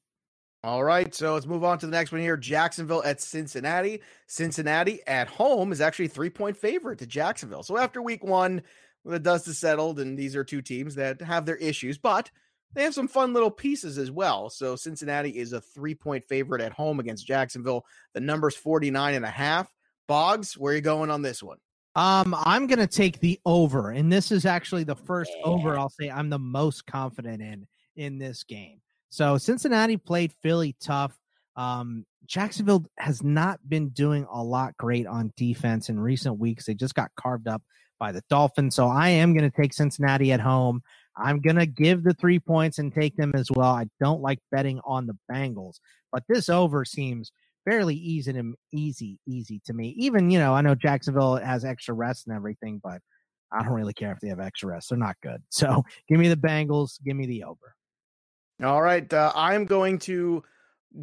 All 0.63 0.85
right, 0.85 1.15
so 1.15 1.33
let's 1.33 1.47
move 1.47 1.65
on 1.65 1.79
to 1.79 1.87
the 1.87 1.93
next 1.93 2.13
one 2.13 2.21
here. 2.21 2.37
Jacksonville 2.37 3.03
at 3.03 3.19
Cincinnati. 3.21 4.03
Cincinnati 4.27 5.01
at 5.07 5.27
home 5.27 5.73
is 5.73 5.81
actually 5.81 6.09
three 6.09 6.29
point 6.29 6.55
favorite 6.55 6.99
to 6.99 7.07
Jacksonville. 7.07 7.63
So 7.63 7.79
after 7.79 8.03
week 8.03 8.23
one, 8.23 8.61
the 9.05 9.19
dust 9.19 9.49
is 9.49 9.59
settled, 9.59 10.01
and 10.01 10.19
these 10.19 10.37
are 10.37 10.45
two 10.45 10.63
teams 10.63 10.95
that 10.97 11.21
have 11.21 11.47
their 11.47 11.57
issues, 11.57 11.99
but 11.99 12.31
they 12.75 12.85
have 12.85 12.95
some 12.95 13.09
fun 13.09 13.33
little 13.33 13.51
pieces 13.51 13.99
as 13.99 14.11
well. 14.11 14.51
So 14.51 14.77
Cincinnati 14.77 15.31
is 15.31 15.53
a 15.53 15.61
three 15.61 15.95
point 15.95 16.25
favorite 16.25 16.63
at 16.63 16.73
home 16.73 17.01
against 17.01 17.27
Jacksonville. 17.27 17.85
The 18.15 18.21
number's 18.21 18.57
49 18.57 19.15
and 19.15 19.25
a 19.25 19.31
half. 19.31 19.73
Boggs, 20.07 20.57
where 20.57 20.73
are 20.73 20.77
you 20.77 20.83
going 20.83 21.11
on 21.11 21.23
this 21.23 21.43
one? 21.43 21.59
Um, 21.97 22.37
I'm 22.39 22.67
gonna 22.67 22.87
take 22.87 23.19
the 23.19 23.41
over, 23.45 23.91
and 23.91 24.13
this 24.13 24.31
is 24.31 24.47
actually 24.47 24.85
the 24.85 24.95
first 24.95 25.31
yeah. 25.39 25.45
over 25.45 25.77
I'll 25.77 25.89
say 25.89 26.09
I'm 26.09 26.31
the 26.31 26.39
most 26.39 26.87
confident 26.87 27.43
in 27.43 27.67
in 27.97 28.19
this 28.19 28.45
game. 28.45 28.81
So 29.11 29.39
Cincinnati 29.39 29.97
played 29.97 30.33
Philly 30.41 30.77
tough. 30.81 31.19
Um, 31.57 32.07
Jacksonville 32.27 32.87
has 32.97 33.25
not 33.25 33.59
been 33.69 33.89
doing 33.89 34.25
a 34.33 34.43
lot 34.43 34.77
great 34.77 35.07
on 35.07 35.33
defense 35.37 35.89
in 35.89 35.99
recent 35.99 36.39
weeks. 36.39 36.67
They 36.67 36.75
just 36.75 36.95
got 36.95 37.11
carved 37.17 37.49
up 37.49 37.63
by 38.01 38.11
the 38.11 38.23
Dolphins. 38.29 38.75
So 38.75 38.89
I 38.89 39.11
am 39.11 39.33
going 39.35 39.49
to 39.49 39.57
take 39.57 39.73
Cincinnati 39.73 40.33
at 40.33 40.41
home. 40.41 40.83
I'm 41.17 41.41
going 41.41 41.57
to 41.57 41.67
give 41.67 42.03
the 42.03 42.15
three 42.15 42.41
points 42.41 42.79
and 42.79 42.93
take 42.93 43.15
them 43.17 43.33
as 43.35 43.51
well. 43.51 43.69
I 43.69 43.87
don't 44.01 44.23
like 44.23 44.41
betting 44.51 44.81
on 44.85 45.07
the 45.07 45.17
Bengals, 45.31 45.77
but 46.11 46.25
this 46.29 46.49
over 46.49 46.85
seems 46.85 47.31
fairly 47.69 47.95
easy 47.95 48.33
to 48.33 48.55
easy, 48.73 49.19
easy 49.27 49.61
to 49.67 49.75
me. 49.75 49.95
Even, 49.99 50.31
you 50.31 50.39
know, 50.39 50.55
I 50.55 50.63
know 50.63 50.75
Jacksonville 50.75 51.37
has 51.37 51.65
extra 51.65 51.95
rest 51.95 52.27
and 52.27 52.35
everything, 52.35 52.81
but 52.83 53.01
I 53.53 53.63
don't 53.63 53.75
really 53.75 53.93
care 53.93 54.13
if 54.13 54.21
they 54.21 54.29
have 54.29 54.41
extra 54.41 54.71
rest. 54.71 54.89
They're 54.89 54.99
not 54.99 55.17
good. 55.23 55.43
So 55.51 55.85
give 56.09 56.19
me 56.19 56.29
the 56.29 56.37
Bengals. 56.37 57.03
Give 57.05 57.17
me 57.17 57.27
the 57.27 57.45
over. 57.45 57.75
All 58.63 58.81
right. 58.81 59.11
Uh, 59.13 59.33
I'm 59.35 59.67
going 59.67 59.99
to 60.01 60.43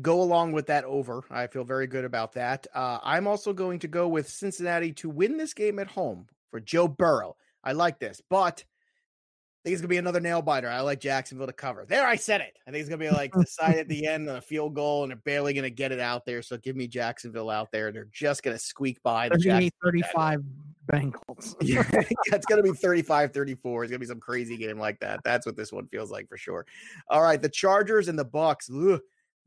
go 0.01 0.21
along 0.21 0.51
with 0.51 0.67
that 0.67 0.83
over. 0.83 1.23
I 1.29 1.47
feel 1.47 1.63
very 1.63 1.87
good 1.87 2.05
about 2.05 2.33
that. 2.33 2.65
Uh, 2.73 2.99
I'm 3.03 3.27
also 3.27 3.53
going 3.53 3.79
to 3.79 3.87
go 3.87 4.07
with 4.07 4.29
Cincinnati 4.29 4.93
to 4.93 5.09
win 5.09 5.37
this 5.37 5.53
game 5.53 5.79
at 5.79 5.87
home 5.87 6.27
for 6.49 6.59
Joe 6.59 6.87
Burrow. 6.87 7.35
I 7.63 7.73
like 7.73 7.99
this, 7.99 8.21
but 8.29 8.63
I 8.63 9.69
think 9.69 9.73
it's 9.73 9.81
gonna 9.81 9.89
be 9.89 9.97
another 9.97 10.19
nail 10.19 10.41
biter. 10.41 10.69
I 10.69 10.79
like 10.81 11.01
Jacksonville 11.01 11.47
to 11.47 11.53
cover. 11.53 11.85
There, 11.85 12.07
I 12.07 12.15
said 12.15 12.41
it. 12.41 12.57
I 12.67 12.71
think 12.71 12.81
it's 12.81 12.89
gonna 12.89 12.99
be 12.99 13.09
like 13.09 13.33
decided 13.33 13.79
at 13.79 13.87
the 13.89 14.07
end 14.07 14.29
on 14.29 14.37
a 14.37 14.41
field 14.41 14.75
goal, 14.75 15.03
and 15.03 15.09
they're 15.09 15.17
barely 15.17 15.53
gonna 15.53 15.69
get 15.69 15.91
it 15.91 15.99
out 15.99 16.25
there. 16.25 16.41
So 16.41 16.57
give 16.57 16.75
me 16.75 16.87
Jacksonville 16.87 17.49
out 17.49 17.69
there. 17.71 17.87
and 17.87 17.95
They're 17.95 18.07
just 18.11 18.43
gonna 18.43 18.59
squeak 18.59 19.01
by 19.03 19.29
the 19.29 19.37
38, 19.37 19.73
35 19.83 20.43
Bengals. 20.91 21.55
yeah, 21.61 21.83
it's 22.27 22.45
gonna 22.45 22.63
be 22.63 22.71
35 22.71 23.33
34. 23.33 23.83
It's 23.83 23.91
gonna 23.91 23.99
be 23.99 24.05
some 24.05 24.19
crazy 24.19 24.55
game 24.55 24.79
like 24.79 24.99
that. 25.01 25.19
That's 25.25 25.45
what 25.45 25.57
this 25.57 25.73
one 25.73 25.87
feels 25.87 26.11
like 26.11 26.29
for 26.29 26.37
sure. 26.37 26.65
All 27.09 27.21
right, 27.21 27.41
the 27.41 27.49
Chargers 27.49 28.07
and 28.07 28.17
the 28.17 28.25
Bucs. 28.25 28.69
Ugh. 28.71 29.01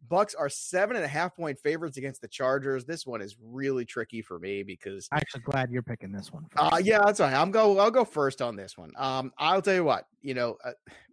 Bucs 0.08 0.34
are 0.38 0.48
seven 0.48 0.96
and 0.96 1.04
a 1.04 1.08
half 1.08 1.36
point 1.36 1.58
favorites 1.58 1.96
against 1.96 2.20
the 2.20 2.28
Chargers. 2.28 2.84
This 2.84 3.06
one 3.06 3.20
is 3.20 3.36
really 3.42 3.84
tricky 3.84 4.22
for 4.22 4.38
me 4.38 4.62
because 4.62 5.08
I'm 5.12 5.18
actually 5.18 5.42
glad 5.42 5.70
you're 5.70 5.82
picking 5.82 6.12
this 6.12 6.32
one. 6.32 6.46
Uh, 6.56 6.80
yeah, 6.82 7.00
that's 7.04 7.20
right. 7.20 7.34
I'm 7.34 7.50
go. 7.50 7.78
I'll 7.78 7.90
go 7.90 8.04
first 8.04 8.42
on 8.42 8.56
this 8.56 8.76
one. 8.76 8.90
Um, 8.96 9.32
I'll 9.38 9.62
tell 9.62 9.74
you 9.74 9.84
what. 9.84 10.06
You 10.22 10.34
know, 10.34 10.56
uh, 10.64 10.72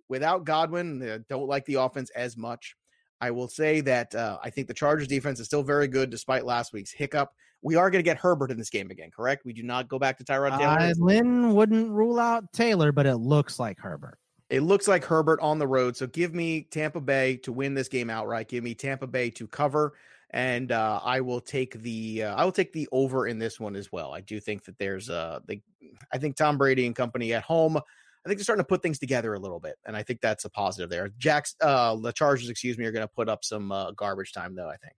without 0.09 0.45
Godwin, 0.45 1.01
uh, 1.07 1.19
don't 1.29 1.47
like 1.47 1.65
the 1.65 1.75
offense 1.75 2.09
as 2.11 2.37
much. 2.37 2.75
I 3.19 3.31
will 3.31 3.47
say 3.47 3.81
that 3.81 4.13
uh, 4.13 4.37
I 4.43 4.49
think 4.49 4.67
the 4.67 4.73
Chargers 4.73 5.07
defense 5.07 5.39
is 5.39 5.47
still 5.47 5.63
very 5.63 5.87
good 5.87 6.09
despite 6.09 6.45
last 6.45 6.73
week's 6.73 6.91
hiccup. 6.91 7.31
We 7.63 7.75
are 7.75 7.89
going 7.89 7.99
to 7.99 8.03
get 8.03 8.17
Herbert 8.17 8.51
in 8.51 8.57
this 8.57 8.69
game 8.69 8.91
again, 8.91 9.09
correct? 9.09 9.43
We 9.43 9.53
do 9.53 9.63
not 9.63 9.87
go 9.87 9.97
back 9.97 10.17
to 10.19 10.23
Tyrod 10.23 10.57
Taylor. 10.59 10.77
Uh, 10.79 10.93
Lynn 10.97 11.55
wouldn't 11.55 11.89
rule 11.89 12.19
out 12.19 12.51
Taylor, 12.53 12.91
but 12.91 13.07
it 13.07 13.17
looks 13.17 13.57
like 13.57 13.79
Herbert. 13.79 14.19
It 14.49 14.61
looks 14.61 14.87
like 14.87 15.03
Herbert 15.03 15.39
on 15.41 15.59
the 15.59 15.67
road. 15.67 15.97
So 15.97 16.07
give 16.07 16.33
me 16.33 16.63
Tampa 16.71 17.01
Bay 17.01 17.37
to 17.37 17.51
win 17.51 17.73
this 17.73 17.89
game 17.89 18.09
outright. 18.09 18.47
Give 18.47 18.63
me 18.63 18.75
Tampa 18.75 19.07
Bay 19.07 19.29
to 19.31 19.47
cover, 19.47 19.93
and 20.29 20.71
uh, 20.71 21.01
I 21.03 21.21
will 21.21 21.41
take 21.41 21.73
the 21.81 22.23
uh, 22.23 22.35
I 22.35 22.45
will 22.45 22.53
take 22.53 22.71
the 22.71 22.87
over 22.91 23.27
in 23.27 23.39
this 23.39 23.59
one 23.59 23.75
as 23.75 23.91
well. 23.91 24.13
I 24.13 24.21
do 24.21 24.39
think 24.39 24.63
that 24.65 24.77
there's 24.77 25.09
uh 25.09 25.39
the 25.45 25.61
I 26.13 26.17
think 26.17 26.37
Tom 26.37 26.57
Brady 26.57 26.85
and 26.85 26.95
company 26.95 27.33
at 27.33 27.43
home. 27.43 27.77
I 27.77 28.29
think 28.29 28.39
they're 28.39 28.43
starting 28.43 28.63
to 28.63 28.67
put 28.67 28.81
things 28.81 28.99
together 28.99 29.33
a 29.33 29.39
little 29.39 29.59
bit, 29.59 29.75
and 29.85 29.95
I 29.95 30.03
think 30.03 30.21
that's 30.21 30.45
a 30.45 30.49
positive 30.49 30.89
there. 30.89 31.09
Jacks, 31.17 31.55
uh, 31.61 31.95
the 31.95 32.11
Chargers, 32.11 32.49
excuse 32.49 32.77
me, 32.77 32.85
are 32.85 32.91
going 32.91 33.05
to 33.07 33.13
put 33.13 33.29
up 33.29 33.43
some 33.43 33.71
uh, 33.71 33.91
garbage 33.91 34.31
time 34.31 34.55
though. 34.55 34.69
I 34.69 34.77
think. 34.77 34.95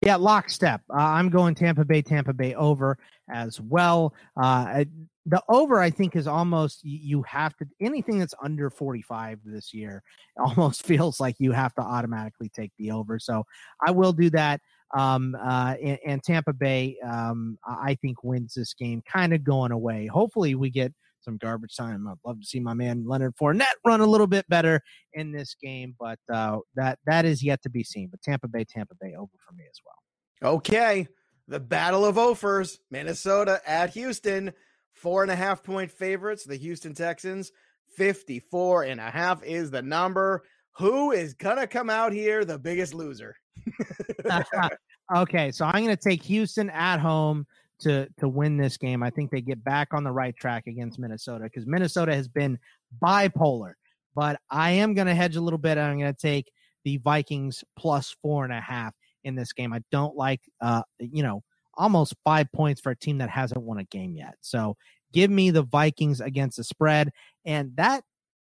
Yeah, 0.00 0.16
lockstep. 0.16 0.82
Uh, 0.90 0.96
I'm 0.96 1.28
going 1.28 1.54
Tampa 1.54 1.84
Bay, 1.84 2.02
Tampa 2.02 2.32
Bay 2.32 2.54
over 2.54 2.98
as 3.30 3.60
well. 3.60 4.14
Uh, 4.40 4.84
the 5.26 5.42
over, 5.48 5.80
I 5.80 5.90
think, 5.90 6.14
is 6.14 6.26
almost 6.26 6.80
you 6.84 7.22
have 7.22 7.56
to 7.56 7.66
anything 7.80 8.18
that's 8.18 8.34
under 8.42 8.70
45 8.70 9.40
this 9.44 9.74
year 9.74 10.02
almost 10.38 10.86
feels 10.86 11.18
like 11.20 11.36
you 11.38 11.52
have 11.52 11.74
to 11.74 11.82
automatically 11.82 12.48
take 12.48 12.70
the 12.78 12.92
over. 12.92 13.18
So 13.18 13.44
I 13.84 13.90
will 13.90 14.12
do 14.12 14.30
that. 14.30 14.60
Um, 14.96 15.34
uh, 15.34 15.74
and, 15.82 15.98
and 16.06 16.22
Tampa 16.22 16.52
Bay, 16.54 16.96
um, 17.04 17.58
I 17.66 17.96
think, 17.96 18.22
wins 18.24 18.54
this 18.54 18.72
game 18.72 19.02
kind 19.06 19.34
of 19.34 19.44
going 19.44 19.72
away. 19.72 20.06
Hopefully, 20.06 20.54
we 20.54 20.70
get 20.70 20.94
some 21.28 21.36
garbage 21.36 21.76
time. 21.76 22.08
I'd 22.08 22.14
love 22.24 22.40
to 22.40 22.46
see 22.46 22.58
my 22.58 22.72
man 22.72 23.04
Leonard 23.06 23.34
Fournette 23.36 23.66
run 23.86 24.00
a 24.00 24.06
little 24.06 24.26
bit 24.26 24.48
better 24.48 24.80
in 25.12 25.30
this 25.30 25.54
game, 25.62 25.94
but 26.00 26.18
uh, 26.32 26.58
that 26.74 26.98
that 27.04 27.26
is 27.26 27.42
yet 27.42 27.62
to 27.62 27.70
be 27.70 27.84
seen. 27.84 28.08
But 28.10 28.22
Tampa 28.22 28.48
Bay, 28.48 28.64
Tampa 28.64 28.94
Bay 28.98 29.14
over 29.14 29.32
for 29.46 29.54
me 29.54 29.64
as 29.70 29.80
well. 29.84 30.54
Okay, 30.54 31.06
the 31.46 31.60
battle 31.60 32.06
of 32.06 32.16
offers: 32.16 32.80
Minnesota 32.90 33.60
at 33.66 33.90
Houston, 33.90 34.52
four 34.94 35.22
and 35.22 35.30
a 35.30 35.36
half 35.36 35.62
point 35.62 35.90
favorites. 35.90 36.44
The 36.44 36.56
Houston 36.56 36.94
Texans, 36.94 37.52
54 37.96 38.84
and 38.84 39.00
a 39.00 39.10
half 39.10 39.44
is 39.44 39.70
the 39.70 39.82
number. 39.82 40.44
Who 40.78 41.12
is 41.12 41.34
gonna 41.34 41.66
come 41.66 41.90
out 41.90 42.12
here 42.12 42.46
the 42.46 42.58
biggest 42.58 42.94
loser? 42.94 43.36
okay, 45.14 45.50
so 45.50 45.66
I'm 45.66 45.84
to 45.88 45.96
take 45.96 46.22
Houston 46.22 46.70
at 46.70 46.98
home 47.00 47.46
to 47.80 48.08
to 48.18 48.28
win 48.28 48.56
this 48.56 48.76
game. 48.76 49.02
I 49.02 49.10
think 49.10 49.30
they 49.30 49.40
get 49.40 49.62
back 49.62 49.92
on 49.92 50.04
the 50.04 50.12
right 50.12 50.36
track 50.36 50.66
against 50.66 50.98
Minnesota 50.98 51.44
because 51.44 51.66
Minnesota 51.66 52.14
has 52.14 52.28
been 52.28 52.58
bipolar. 53.02 53.74
But 54.14 54.40
I 54.50 54.72
am 54.72 54.94
going 54.94 55.06
to 55.06 55.14
hedge 55.14 55.36
a 55.36 55.40
little 55.40 55.58
bit. 55.58 55.78
I'm 55.78 55.98
going 55.98 56.12
to 56.12 56.20
take 56.20 56.50
the 56.84 56.96
Vikings 56.98 57.62
plus 57.78 58.16
four 58.22 58.44
and 58.44 58.52
a 58.52 58.60
half 58.60 58.94
in 59.24 59.34
this 59.34 59.52
game. 59.52 59.72
I 59.72 59.82
don't 59.92 60.16
like, 60.16 60.40
uh, 60.60 60.82
you 60.98 61.22
know, 61.22 61.42
almost 61.74 62.14
five 62.24 62.50
points 62.52 62.80
for 62.80 62.90
a 62.90 62.96
team 62.96 63.18
that 63.18 63.30
hasn't 63.30 63.62
won 63.62 63.78
a 63.78 63.84
game 63.84 64.16
yet. 64.16 64.34
So 64.40 64.76
give 65.12 65.30
me 65.30 65.50
the 65.50 65.62
Vikings 65.62 66.20
against 66.20 66.56
the 66.56 66.64
spread, 66.64 67.10
and 67.44 67.72
that 67.76 68.02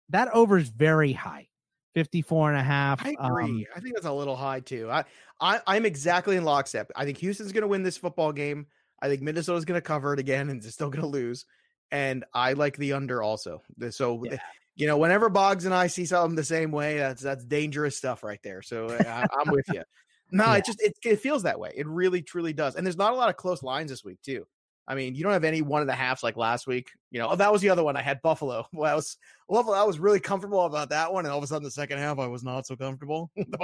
that 0.09 0.29
over 0.33 0.57
is 0.57 0.69
very 0.69 1.13
high. 1.13 1.47
54 1.95 2.51
and 2.51 2.59
a 2.59 2.63
half. 2.63 3.05
I 3.05 3.15
agree. 3.17 3.43
Um, 3.43 3.63
I 3.73 3.79
think 3.79 3.95
that's 3.95 4.05
a 4.05 4.11
little 4.11 4.35
high 4.35 4.59
too. 4.59 4.91
I, 4.91 5.05
I 5.39 5.61
I'm 5.65 5.85
exactly 5.85 6.35
in 6.35 6.43
lockstep. 6.43 6.91
I 6.95 7.05
think 7.05 7.17
Houston's 7.19 7.53
going 7.53 7.61
to 7.61 7.67
win 7.67 7.83
this 7.83 7.97
football 7.97 8.33
game. 8.33 8.67
I 9.01 9.07
think 9.07 9.21
Minnesota's 9.21 9.65
going 9.65 9.77
to 9.77 9.85
cover 9.85 10.13
it 10.13 10.19
again 10.19 10.49
and 10.49 10.61
they're 10.61 10.71
still 10.71 10.89
going 10.89 11.01
to 11.01 11.07
lose. 11.07 11.45
And 11.91 12.25
I 12.33 12.53
like 12.53 12.77
the 12.77 12.93
under 12.93 13.21
also. 13.21 13.61
So, 13.91 14.23
yeah. 14.25 14.37
you 14.75 14.87
know, 14.87 14.97
whenever 14.97 15.29
Boggs 15.29 15.65
and 15.65 15.73
I 15.73 15.87
see 15.87 16.05
something 16.05 16.35
the 16.35 16.43
same 16.43 16.71
way, 16.71 16.97
that's 16.97 17.21
that's 17.21 17.45
dangerous 17.45 17.95
stuff 17.95 18.23
right 18.23 18.39
there. 18.43 18.61
So 18.61 18.87
uh, 18.87 19.25
I, 19.31 19.41
am 19.41 19.51
with 19.51 19.65
you. 19.71 19.83
No, 20.31 20.45
yeah. 20.45 20.55
it 20.55 20.65
just 20.65 20.81
it, 20.81 20.93
it 21.03 21.19
feels 21.19 21.43
that 21.43 21.59
way. 21.59 21.71
It 21.75 21.87
really 21.87 22.21
truly 22.21 22.53
does. 22.53 22.75
And 22.75 22.85
there's 22.85 22.97
not 22.97 23.13
a 23.13 23.15
lot 23.15 23.29
of 23.29 23.37
close 23.37 23.61
lines 23.61 23.91
this 23.91 24.03
week 24.03 24.21
too. 24.23 24.45
I 24.87 24.93
mean, 24.93 25.15
you 25.15 25.23
don't 25.23 25.33
have 25.33 25.43
any 25.43 25.61
one 25.61 25.81
of 25.81 25.87
the 25.87 25.95
halves 25.95 26.21
like 26.21 26.37
last 26.37 26.67
week. 26.67 26.91
You 27.09 27.19
know, 27.19 27.29
oh, 27.29 27.35
that 27.35 27.51
was 27.51 27.61
the 27.61 27.69
other 27.69 27.83
one. 27.83 27.97
I 27.97 28.01
had 28.01 28.21
Buffalo. 28.21 28.67
Well, 28.73 28.91
I 28.91 28.95
was 28.95 29.17
well, 29.47 29.73
I 29.73 29.83
was 29.83 29.99
really 29.99 30.19
comfortable 30.19 30.65
about 30.65 30.89
that 30.89 31.11
one, 31.11 31.25
and 31.25 31.31
all 31.31 31.37
of 31.37 31.43
a 31.43 31.47
sudden, 31.47 31.63
the 31.63 31.71
second 31.71 31.97
half, 31.99 32.19
I 32.19 32.27
was 32.27 32.43
not 32.43 32.67
so 32.67 32.75
comfortable. 32.75 33.31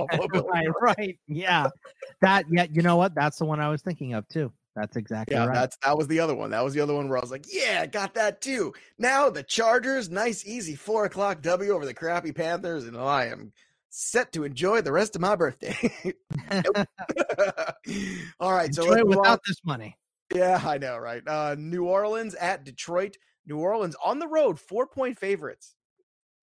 right, 0.51 0.67
right, 0.81 1.19
yeah. 1.27 1.67
That, 2.21 2.45
yeah. 2.51 2.67
You 2.71 2.81
know 2.81 2.95
what? 2.95 3.13
That's 3.13 3.37
the 3.37 3.45
one 3.45 3.59
I 3.59 3.69
was 3.69 3.81
thinking 3.81 4.13
of 4.13 4.27
too. 4.29 4.51
That's 4.75 4.95
exactly 4.95 5.35
yeah, 5.35 5.45
right. 5.45 5.53
That's 5.53 5.77
that 5.83 5.97
was 5.97 6.07
the 6.07 6.19
other 6.19 6.35
one. 6.35 6.51
That 6.51 6.63
was 6.63 6.73
the 6.73 6.79
other 6.79 6.93
one 6.93 7.09
where 7.09 7.17
I 7.17 7.21
was 7.21 7.31
like, 7.31 7.45
yeah, 7.51 7.85
got 7.85 8.13
that 8.13 8.41
too. 8.41 8.73
Now 8.97 9.29
the 9.29 9.43
Chargers, 9.43 10.09
nice, 10.09 10.45
easy 10.45 10.75
four 10.75 11.05
o'clock 11.05 11.41
W 11.41 11.71
over 11.71 11.85
the 11.85 11.93
crappy 11.93 12.31
Panthers, 12.31 12.85
and 12.85 12.95
I 12.97 13.25
am 13.25 13.51
set 13.89 14.31
to 14.33 14.45
enjoy 14.45 14.81
the 14.81 14.93
rest 14.93 15.15
of 15.15 15.21
my 15.21 15.35
birthday. 15.35 15.75
All 18.39 18.53
right, 18.53 18.69
enjoy 18.69 18.97
so 18.97 19.05
without 19.05 19.27
on. 19.27 19.39
this 19.45 19.57
money. 19.65 19.97
Yeah, 20.33 20.61
I 20.63 20.77
know, 20.77 20.97
right? 20.97 21.21
Uh, 21.27 21.55
New 21.57 21.85
Orleans 21.85 22.35
at 22.35 22.63
Detroit. 22.63 23.17
New 23.45 23.57
Orleans 23.57 23.95
on 24.03 24.19
the 24.19 24.27
road, 24.27 24.59
four 24.59 24.87
point 24.87 25.19
favorites. 25.19 25.75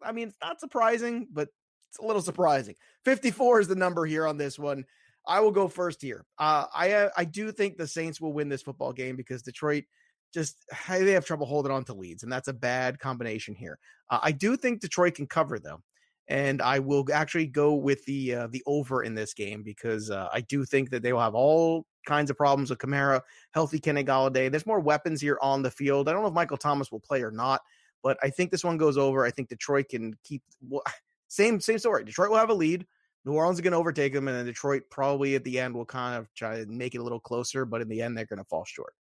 I 0.02 0.12
mean, 0.12 0.28
it's 0.28 0.38
not 0.42 0.60
surprising, 0.60 1.28
but 1.32 1.48
it's 1.90 1.98
a 1.98 2.04
little 2.04 2.22
surprising. 2.22 2.74
54 3.04 3.60
is 3.60 3.68
the 3.68 3.74
number 3.74 4.04
here 4.04 4.26
on 4.26 4.36
this 4.36 4.58
one. 4.58 4.84
I 5.28 5.40
will 5.40 5.52
go 5.52 5.68
first 5.68 6.00
here. 6.00 6.24
Uh, 6.38 6.64
I 6.74 6.92
uh, 6.92 7.10
I 7.16 7.24
do 7.24 7.52
think 7.52 7.76
the 7.76 7.86
Saints 7.86 8.20
will 8.20 8.32
win 8.32 8.48
this 8.48 8.62
football 8.62 8.92
game 8.92 9.14
because 9.14 9.42
Detroit 9.42 9.84
just 10.32 10.64
they 10.88 11.12
have 11.12 11.26
trouble 11.26 11.46
holding 11.46 11.70
on 11.70 11.84
to 11.84 11.94
leads, 11.94 12.22
and 12.22 12.32
that's 12.32 12.48
a 12.48 12.52
bad 12.52 12.98
combination 12.98 13.54
here. 13.54 13.78
Uh, 14.10 14.18
I 14.22 14.32
do 14.32 14.56
think 14.56 14.80
Detroit 14.80 15.14
can 15.14 15.26
cover 15.26 15.58
though, 15.58 15.82
and 16.28 16.62
I 16.62 16.78
will 16.78 17.04
actually 17.12 17.46
go 17.46 17.74
with 17.74 18.04
the 18.06 18.34
uh, 18.34 18.48
the 18.50 18.62
over 18.66 19.02
in 19.02 19.14
this 19.14 19.34
game 19.34 19.62
because 19.62 20.10
uh, 20.10 20.28
I 20.32 20.40
do 20.40 20.64
think 20.64 20.90
that 20.90 21.02
they 21.02 21.12
will 21.12 21.20
have 21.20 21.34
all 21.34 21.84
kinds 22.06 22.30
of 22.30 22.36
problems 22.36 22.70
with 22.70 22.78
Kamara, 22.78 23.20
healthy 23.52 23.78
Kenny 23.78 24.04
Golladay. 24.04 24.50
There's 24.50 24.66
more 24.66 24.80
weapons 24.80 25.20
here 25.20 25.38
on 25.42 25.62
the 25.62 25.70
field. 25.70 26.08
I 26.08 26.12
don't 26.12 26.22
know 26.22 26.28
if 26.28 26.34
Michael 26.34 26.56
Thomas 26.56 26.90
will 26.90 27.00
play 27.00 27.22
or 27.22 27.30
not, 27.30 27.60
but 28.02 28.16
I 28.22 28.30
think 28.30 28.50
this 28.50 28.64
one 28.64 28.78
goes 28.78 28.96
over. 28.96 29.26
I 29.26 29.30
think 29.30 29.50
Detroit 29.50 29.90
can 29.90 30.14
keep 30.24 30.42
well, 30.66 30.82
same 31.28 31.60
same 31.60 31.78
story. 31.78 32.04
Detroit 32.04 32.30
will 32.30 32.38
have 32.38 32.50
a 32.50 32.54
lead. 32.54 32.86
New 33.24 33.32
Orleans 33.32 33.58
is 33.58 33.60
going 33.60 33.72
to 33.72 33.78
overtake 33.78 34.12
them, 34.12 34.28
and 34.28 34.36
then 34.36 34.46
Detroit 34.46 34.84
probably 34.90 35.34
at 35.34 35.44
the 35.44 35.58
end 35.58 35.74
will 35.74 35.84
kind 35.84 36.16
of 36.16 36.32
try 36.34 36.62
to 36.62 36.66
make 36.66 36.94
it 36.94 36.98
a 36.98 37.02
little 37.02 37.20
closer, 37.20 37.64
but 37.64 37.80
in 37.80 37.88
the 37.88 38.00
end 38.00 38.16
they're 38.16 38.26
going 38.26 38.38
to 38.38 38.44
fall 38.44 38.64
short. 38.64 38.94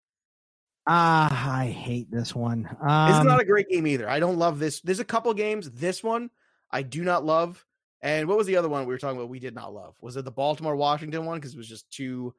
Ah, 0.87 1.57
I 1.57 1.65
hate 1.65 2.11
this 2.11 2.35
one. 2.35 2.69
Um, 2.81 3.11
it's 3.11 3.25
not 3.25 3.41
a 3.41 3.45
great 3.45 3.69
game 3.69 3.87
either. 3.87 4.07
I 4.07 4.19
don't 4.19 4.37
love 4.37 4.59
this. 4.59 4.81
There's 4.81 4.99
a 4.99 5.05
couple 5.05 5.33
games. 5.33 5.71
This 5.71 6.03
one 6.03 6.29
I 6.71 6.81
do 6.81 7.03
not 7.03 7.25
love. 7.25 7.65
And 8.01 8.27
what 8.27 8.37
was 8.37 8.45
the 8.45 8.57
other 8.57 8.69
one 8.69 8.85
we 8.85 8.93
were 8.93 8.99
talking 8.99 9.17
about? 9.17 9.29
We 9.29 9.39
did 9.39 9.55
not 9.55 9.73
love. 9.73 9.95
Was 10.01 10.15
it 10.15 10.25
the 10.25 10.31
Baltimore 10.31 10.75
Washington 10.75 11.25
one? 11.25 11.39
Because 11.39 11.55
it 11.55 11.57
was 11.57 11.67
just 11.67 11.89
too 11.89 12.33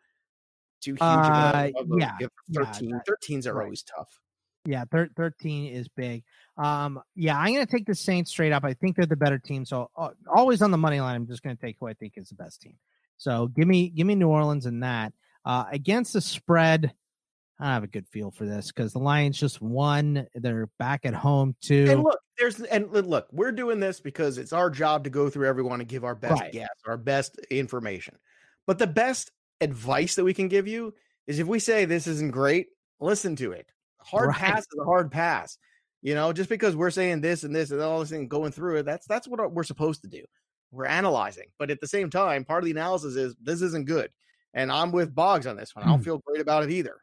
too 0.81 0.93
huge. 0.93 1.01
Uh, 1.01 1.71
yeah, 1.97 2.13
13. 2.55 2.91
yeah, 2.91 2.99
13s 3.09 3.47
are 3.47 3.55
right. 3.55 3.65
always 3.65 3.83
tough. 3.83 4.21
Yeah, 4.67 4.85
thir- 4.91 5.11
13 5.17 5.73
is 5.73 5.89
big. 5.89 6.25
Um, 6.59 7.01
yeah, 7.15 7.39
I'm 7.39 7.53
going 7.55 7.65
to 7.65 7.71
take 7.71 7.87
the 7.87 7.95
Saints 7.95 8.31
straight 8.31 8.53
up. 8.53 8.65
I 8.65 8.75
think 8.75 8.97
they're 8.97 9.07
the 9.07 9.17
better 9.17 9.39
team. 9.39 9.65
So 9.65 9.91
uh, 9.97 10.11
always 10.35 10.63
on 10.63 10.71
the 10.71 10.79
money 10.79 11.01
line, 11.01 11.15
I'm 11.15 11.27
just 11.27 11.43
going 11.43 11.57
to 11.57 11.61
take 11.61 11.77
who 11.79 11.87
I 11.87 11.95
think 11.95 12.15
is 12.17 12.29
the 12.29 12.35
best 12.35 12.63
team. 12.63 12.75
So 13.19 13.49
give 13.49 13.67
me 13.67 13.89
give 13.89 14.07
me 14.07 14.15
New 14.15 14.29
Orleans 14.29 14.67
in 14.67 14.81
that. 14.81 15.13
Uh, 15.45 15.65
against 15.71 16.13
the 16.13 16.21
spread, 16.21 16.93
I 17.59 17.73
have 17.73 17.85
a 17.85 17.89
good 17.89 18.07
feel 18.09 18.31
for 18.31 18.45
this 18.45 18.67
because 18.67 18.93
the 18.93 18.99
Lions 18.99 19.39
just 19.39 19.63
won. 19.63 20.27
They're 20.35 20.69
back 20.79 21.07
at 21.07 21.15
home 21.15 21.57
too. 21.63 21.87
And 21.89 22.03
look, 22.03 22.19
there's 22.39 22.61
and 22.61 22.91
look, 22.93 23.29
we're 23.33 23.53
doing 23.53 23.81
this 23.81 24.01
because 24.01 24.39
it's 24.39 24.53
our 24.53 24.69
job 24.69 25.05
to 25.05 25.11
go 25.11 25.31
through 25.31 25.49
everyone 25.49 25.81
and 25.81 25.89
give 25.89 26.05
our 26.05 26.15
best 26.15 26.41
right. 26.41 26.53
guess, 26.53 26.69
our 26.87 26.99
best 26.99 27.39
information. 27.51 28.17
But 28.67 28.79
the 28.79 28.87
best 28.87 29.31
advice 29.61 30.17
that 30.17 30.25
we 30.25 30.35
can 30.35 30.49
give 30.49 30.69
you 30.69 30.93
is 31.27 31.39
if 31.39 31.47
we 31.47 31.59
say 31.59 31.85
this 31.85 32.07
isn't 32.07 32.33
great, 32.33 32.69
listen 33.01 33.37
to 33.37 33.53
it. 33.53 33.71
Hard 34.07 34.29
right. 34.29 34.37
pass 34.37 34.61
is 34.61 34.79
a 34.81 34.85
hard 34.85 35.11
pass. 35.11 35.59
You 36.03 36.15
know, 36.15 36.33
just 36.33 36.49
because 36.49 36.77
we're 36.77 36.91
saying 36.91 37.21
this 37.21 37.43
and 37.43 37.55
this 37.55 37.71
and 37.71 37.81
all 37.81 38.01
this 38.01 38.13
and 38.13 38.31
going 38.31 38.53
through 38.53 38.77
it, 38.77 38.83
that's 38.85 39.07
that's 39.07 39.27
what 39.27 39.53
we're 39.53 39.65
supposed 39.65 40.03
to 40.03 40.09
do. 40.09 40.23
We're 40.71 40.87
analyzing, 40.87 41.47
but 41.59 41.71
at 41.71 41.81
the 41.81 41.89
same 41.89 42.11
time, 42.11 42.45
part 42.45 42.63
of 42.63 42.67
the 42.67 42.71
analysis 42.73 43.17
is 43.17 43.35
this 43.43 43.63
isn't 43.63 43.87
good. 43.87 44.11
And 44.55 44.71
I'm 44.73 44.93
with 44.93 45.15
Boggs 45.15 45.47
on 45.47 45.57
this 45.57 45.75
one. 45.75 45.85
I 45.85 45.89
don't 45.89 45.99
hmm. 45.99 46.05
feel 46.05 46.19
great 46.19 46.41
about 46.41 46.65
it 46.65 46.71
either. 46.71 46.97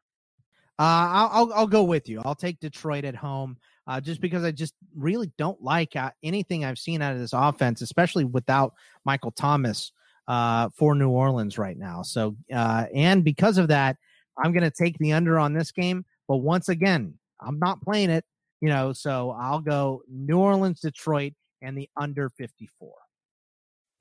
Uh, 0.80 1.08
I'll, 1.12 1.30
I'll, 1.32 1.54
I'll 1.54 1.68
go 1.68 1.84
with 1.84 2.10
you. 2.10 2.22
I'll 2.26 2.36
take 2.36 2.60
Detroit 2.60 3.06
at 3.06 3.16
home, 3.16 3.58
uh, 3.86 4.02
just 4.02 4.22
because 4.22 4.44
I 4.44 4.52
just 4.52 4.74
really 4.96 5.32
don't 5.38 5.62
like 5.62 5.96
uh, 5.96 6.12
anything 6.24 6.66
I've 6.66 6.80
seen 6.80 7.02
out 7.02 7.14
of 7.14 7.20
this 7.20 7.34
offense, 7.34 7.82
especially 7.82 8.26
without 8.26 8.74
Michael 9.06 9.32
Thomas 9.32 9.92
uh, 10.28 10.70
for 10.76 10.96
New 10.96 11.10
Orleans 11.10 11.60
right 11.60 11.78
now. 11.78 12.02
So, 12.02 12.36
uh, 12.52 12.86
and 12.94 13.24
because 13.24 13.60
of 13.60 13.68
that, 13.68 13.98
I'm 14.38 14.52
going 14.52 14.64
to 14.64 14.72
take 14.72 14.98
the 14.98 15.14
under 15.14 15.38
on 15.38 15.54
this 15.54 15.72
game. 15.72 16.06
But 16.28 16.38
once 16.38 16.70
again, 16.70 17.16
I'm 17.40 17.60
not 17.60 17.82
playing 17.82 18.10
it, 18.10 18.26
you 18.62 18.70
know. 18.70 18.94
So 18.94 19.32
I'll 19.32 19.62
go 19.62 20.04
New 20.10 20.38
Orleans, 20.38 20.80
Detroit, 20.80 21.34
and 21.62 21.78
the 21.78 21.90
under 21.98 22.30
54. 22.30 22.94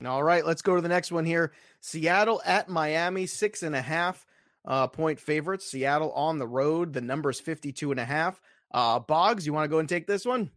All 0.05 0.23
right, 0.23 0.45
let's 0.45 0.61
go 0.61 0.75
to 0.75 0.81
the 0.81 0.89
next 0.89 1.11
one 1.11 1.25
here. 1.25 1.53
Seattle 1.79 2.41
at 2.45 2.67
Miami, 2.67 3.25
six 3.25 3.63
and 3.63 3.75
a 3.75 3.81
half 3.81 4.25
uh, 4.65 4.87
point 4.87 5.19
favorites. 5.19 5.69
Seattle 5.69 6.11
on 6.11 6.39
the 6.39 6.47
road. 6.47 6.93
The 6.93 7.01
number's 7.01 7.39
52 7.39 7.91
and 7.91 7.99
a 7.99 8.05
half. 8.05 8.41
Uh, 8.73 8.99
Boggs, 8.99 9.45
you 9.45 9.53
want 9.53 9.65
to 9.65 9.69
go 9.69 9.79
and 9.79 9.87
take 9.87 10.07
this 10.07 10.25
one? 10.25 10.49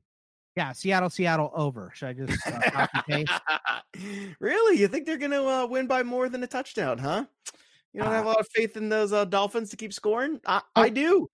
Yeah, 0.57 0.73
Seattle, 0.73 1.11
Seattle 1.11 1.53
over. 1.55 1.93
Should 1.95 2.09
I 2.09 2.13
just 2.15 2.47
uh, 2.47 2.87
really? 4.41 4.79
You 4.81 4.89
think 4.89 5.07
they're 5.07 5.19
going 5.19 5.33
to 5.33 5.45
uh, 5.45 5.67
win 5.67 5.87
by 5.87 6.03
more 6.03 6.29
than 6.29 6.43
a 6.43 6.47
touchdown, 6.47 6.99
huh? 6.99 7.27
You 7.93 8.03
don't 8.03 8.13
have 8.13 8.27
a 8.27 8.29
uh 8.29 8.33
lot 8.33 8.41
of 8.41 8.49
faith 8.55 8.77
in 8.77 8.89
those 8.89 9.13
uh, 9.13 9.27
Dolphins 9.27 9.71
to 9.71 9.77
keep 9.77 9.93
scoring? 9.93 10.41
I, 10.47 10.63
oh. 10.77 10.83
I 10.83 10.89
do. 10.89 11.29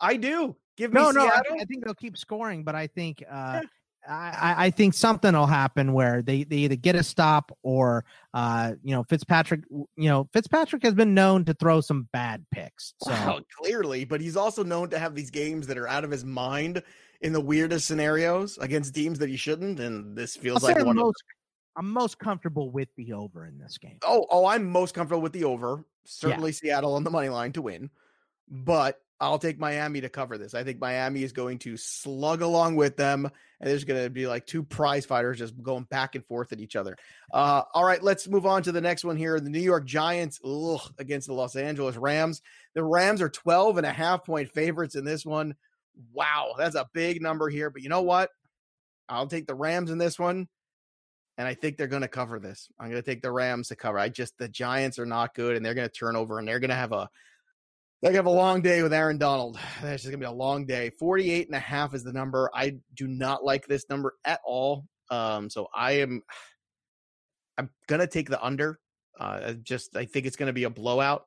I 0.00 0.16
do. 0.16 0.56
Give 0.76 0.92
me 0.92 1.00
no, 1.00 1.12
Seattle. 1.12 1.28
no. 1.28 1.56
I, 1.58 1.62
I, 1.62 1.64
think 1.64 1.84
they'll 1.84 1.94
keep 1.94 2.16
scoring, 2.16 2.64
but 2.64 2.74
I 2.74 2.86
think 2.86 3.22
uh. 3.30 3.60
I, 4.08 4.54
I, 4.66 4.70
think 4.70 4.94
something 4.94 5.34
will 5.34 5.46
happen 5.46 5.92
where 5.92 6.22
they, 6.22 6.44
they 6.44 6.58
either 6.58 6.76
get 6.76 6.94
a 6.94 7.02
stop 7.02 7.54
or 7.62 8.06
uh, 8.32 8.72
you 8.82 8.94
know 8.94 9.02
Fitzpatrick. 9.02 9.64
You 9.70 10.08
know 10.08 10.28
Fitzpatrick 10.32 10.82
has 10.82 10.94
been 10.94 11.12
known 11.12 11.44
to 11.44 11.52
throw 11.52 11.82
some 11.82 12.08
bad 12.12 12.46
picks. 12.50 12.94
So 13.02 13.10
well, 13.10 13.40
clearly, 13.60 14.04
but 14.06 14.20
he's 14.20 14.36
also 14.36 14.64
known 14.64 14.88
to 14.90 14.98
have 14.98 15.14
these 15.14 15.30
games 15.30 15.66
that 15.66 15.76
are 15.76 15.88
out 15.88 16.04
of 16.04 16.10
his 16.10 16.24
mind 16.24 16.82
in 17.20 17.32
the 17.32 17.40
weirdest 17.40 17.86
scenarios 17.86 18.56
against 18.58 18.94
teams 18.94 19.18
that 19.18 19.28
he 19.28 19.36
shouldn't. 19.36 19.80
And 19.80 20.16
this 20.16 20.36
feels 20.36 20.64
I'll 20.64 20.74
like 20.74 20.86
one 20.86 20.96
most, 20.96 21.22
of. 21.76 21.84
I'm 21.84 21.92
most 21.92 22.18
comfortable 22.18 22.70
with 22.70 22.88
the 22.96 23.12
over 23.12 23.46
in 23.46 23.58
this 23.58 23.78
game. 23.78 23.98
Oh, 24.06 24.26
oh, 24.30 24.46
I'm 24.46 24.64
most 24.64 24.94
comfortable 24.94 25.22
with 25.22 25.32
the 25.32 25.44
over. 25.44 25.84
Certainly, 26.04 26.50
yeah. 26.50 26.56
Seattle 26.56 26.94
on 26.94 27.04
the 27.04 27.10
money 27.10 27.28
line 27.28 27.52
to 27.52 27.62
win, 27.62 27.90
but 28.48 29.00
I'll 29.20 29.38
take 29.38 29.58
Miami 29.58 30.00
to 30.00 30.08
cover 30.08 30.38
this. 30.38 30.54
I 30.54 30.62
think 30.62 30.80
Miami 30.80 31.24
is 31.24 31.32
going 31.32 31.58
to 31.60 31.76
slug 31.76 32.40
along 32.40 32.76
with 32.76 32.96
them, 32.96 33.28
and 33.60 33.68
there's 33.68 33.84
going 33.84 34.02
to 34.02 34.10
be 34.10 34.28
like 34.28 34.46
two 34.46 34.62
prize 34.62 35.04
fighters 35.04 35.38
just 35.38 35.60
going 35.60 35.84
back 35.84 36.14
and 36.14 36.24
forth 36.24 36.52
at 36.52 36.60
each 36.60 36.76
other. 36.76 36.96
Uh, 37.32 37.62
all 37.74 37.84
right, 37.84 38.02
let's 38.02 38.28
move 38.28 38.46
on 38.46 38.62
to 38.62 38.72
the 38.72 38.80
next 38.80 39.04
one 39.04 39.16
here. 39.16 39.40
The 39.40 39.50
New 39.50 39.58
York 39.58 39.86
Giants 39.86 40.38
ugh, 40.44 40.80
against 40.98 41.26
the 41.26 41.34
Los 41.34 41.56
Angeles 41.56 41.96
Rams. 41.96 42.42
The 42.74 42.84
Rams 42.84 43.20
are 43.20 43.28
12 43.28 43.78
and 43.78 43.86
a 43.86 43.92
half 43.92 44.24
point 44.24 44.50
favorites 44.50 44.94
in 44.94 45.04
this 45.04 45.26
one. 45.26 45.56
Wow, 46.12 46.54
that's 46.56 46.76
a 46.76 46.88
big 46.92 47.20
number 47.20 47.48
here. 47.48 47.70
But 47.70 47.82
you 47.82 47.88
know 47.88 48.02
what? 48.02 48.30
I'll 49.08 49.26
take 49.26 49.48
the 49.48 49.54
Rams 49.54 49.90
in 49.90 49.98
this 49.98 50.18
one. 50.18 50.48
And 51.38 51.46
I 51.46 51.54
think 51.54 51.76
they're 51.76 51.86
going 51.86 52.02
to 52.02 52.08
cover 52.08 52.40
this. 52.40 52.68
I'm 52.80 52.90
going 52.90 53.00
to 53.00 53.08
take 53.08 53.22
the 53.22 53.30
Rams 53.30 53.68
to 53.68 53.76
cover. 53.76 53.96
I 53.96 54.08
just, 54.08 54.36
the 54.38 54.48
Giants 54.48 54.98
are 54.98 55.06
not 55.06 55.34
good 55.34 55.56
and 55.56 55.64
they're 55.64 55.74
going 55.74 55.88
to 55.88 55.94
turn 55.94 56.16
over 56.16 56.38
and 56.38 56.48
they're 56.48 56.58
going 56.58 56.70
to 56.70 56.76
have 56.76 56.90
a, 56.90 57.08
they 58.02 58.12
have 58.12 58.26
a 58.26 58.30
long 58.30 58.62
day 58.62 58.82
with 58.82 58.92
Aaron 58.92 59.18
Donald. 59.18 59.58
It's 59.82 60.02
just 60.02 60.04
going 60.04 60.12
to 60.12 60.18
be 60.18 60.24
a 60.24 60.30
long 60.30 60.66
day. 60.66 60.90
48 60.90 61.48
and 61.48 61.56
a 61.56 61.60
half 61.60 61.94
is 61.94 62.04
the 62.04 62.12
number. 62.12 62.48
I 62.54 62.76
do 62.94 63.08
not 63.08 63.44
like 63.44 63.66
this 63.66 63.88
number 63.90 64.14
at 64.24 64.40
all. 64.44 64.86
Um, 65.10 65.50
so 65.50 65.68
I 65.74 65.92
am, 65.92 66.22
I'm 67.56 67.70
going 67.88 68.00
to 68.00 68.06
take 68.06 68.30
the 68.30 68.42
under. 68.42 68.78
Uh, 69.18 69.54
just, 69.54 69.96
I 69.96 70.04
think 70.04 70.26
it's 70.26 70.36
going 70.36 70.46
to 70.46 70.52
be 70.52 70.62
a 70.62 70.70
blowout, 70.70 71.26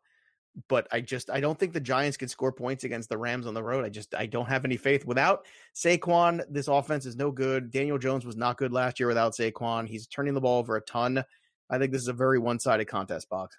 but 0.69 0.87
I 0.93 1.01
just, 1.01 1.29
I 1.29 1.41
don't 1.41 1.59
think 1.59 1.73
the 1.73 1.81
Giants 1.81 2.15
can 2.15 2.29
score 2.29 2.53
points 2.53 2.85
against 2.85 3.09
the 3.09 3.17
Rams 3.17 3.47
on 3.47 3.53
the 3.53 3.63
road. 3.63 3.83
I 3.83 3.89
just, 3.89 4.15
I 4.15 4.27
don't 4.27 4.47
have 4.47 4.63
any 4.63 4.77
faith. 4.77 5.03
Without 5.03 5.45
Saquon, 5.75 6.41
this 6.49 6.69
offense 6.69 7.05
is 7.05 7.17
no 7.17 7.31
good. 7.31 7.69
Daniel 7.69 7.97
Jones 7.97 8.25
was 8.25 8.37
not 8.37 8.57
good 8.57 8.71
last 8.71 8.97
year 8.97 9.09
without 9.09 9.33
Saquon. 9.33 9.89
He's 9.89 10.07
turning 10.07 10.33
the 10.33 10.41
ball 10.41 10.59
over 10.59 10.77
a 10.77 10.81
ton. 10.81 11.21
I 11.69 11.79
think 11.79 11.91
this 11.91 12.01
is 12.01 12.07
a 12.07 12.13
very 12.13 12.39
one 12.39 12.59
sided 12.59 12.85
contest 12.85 13.27
box. 13.27 13.57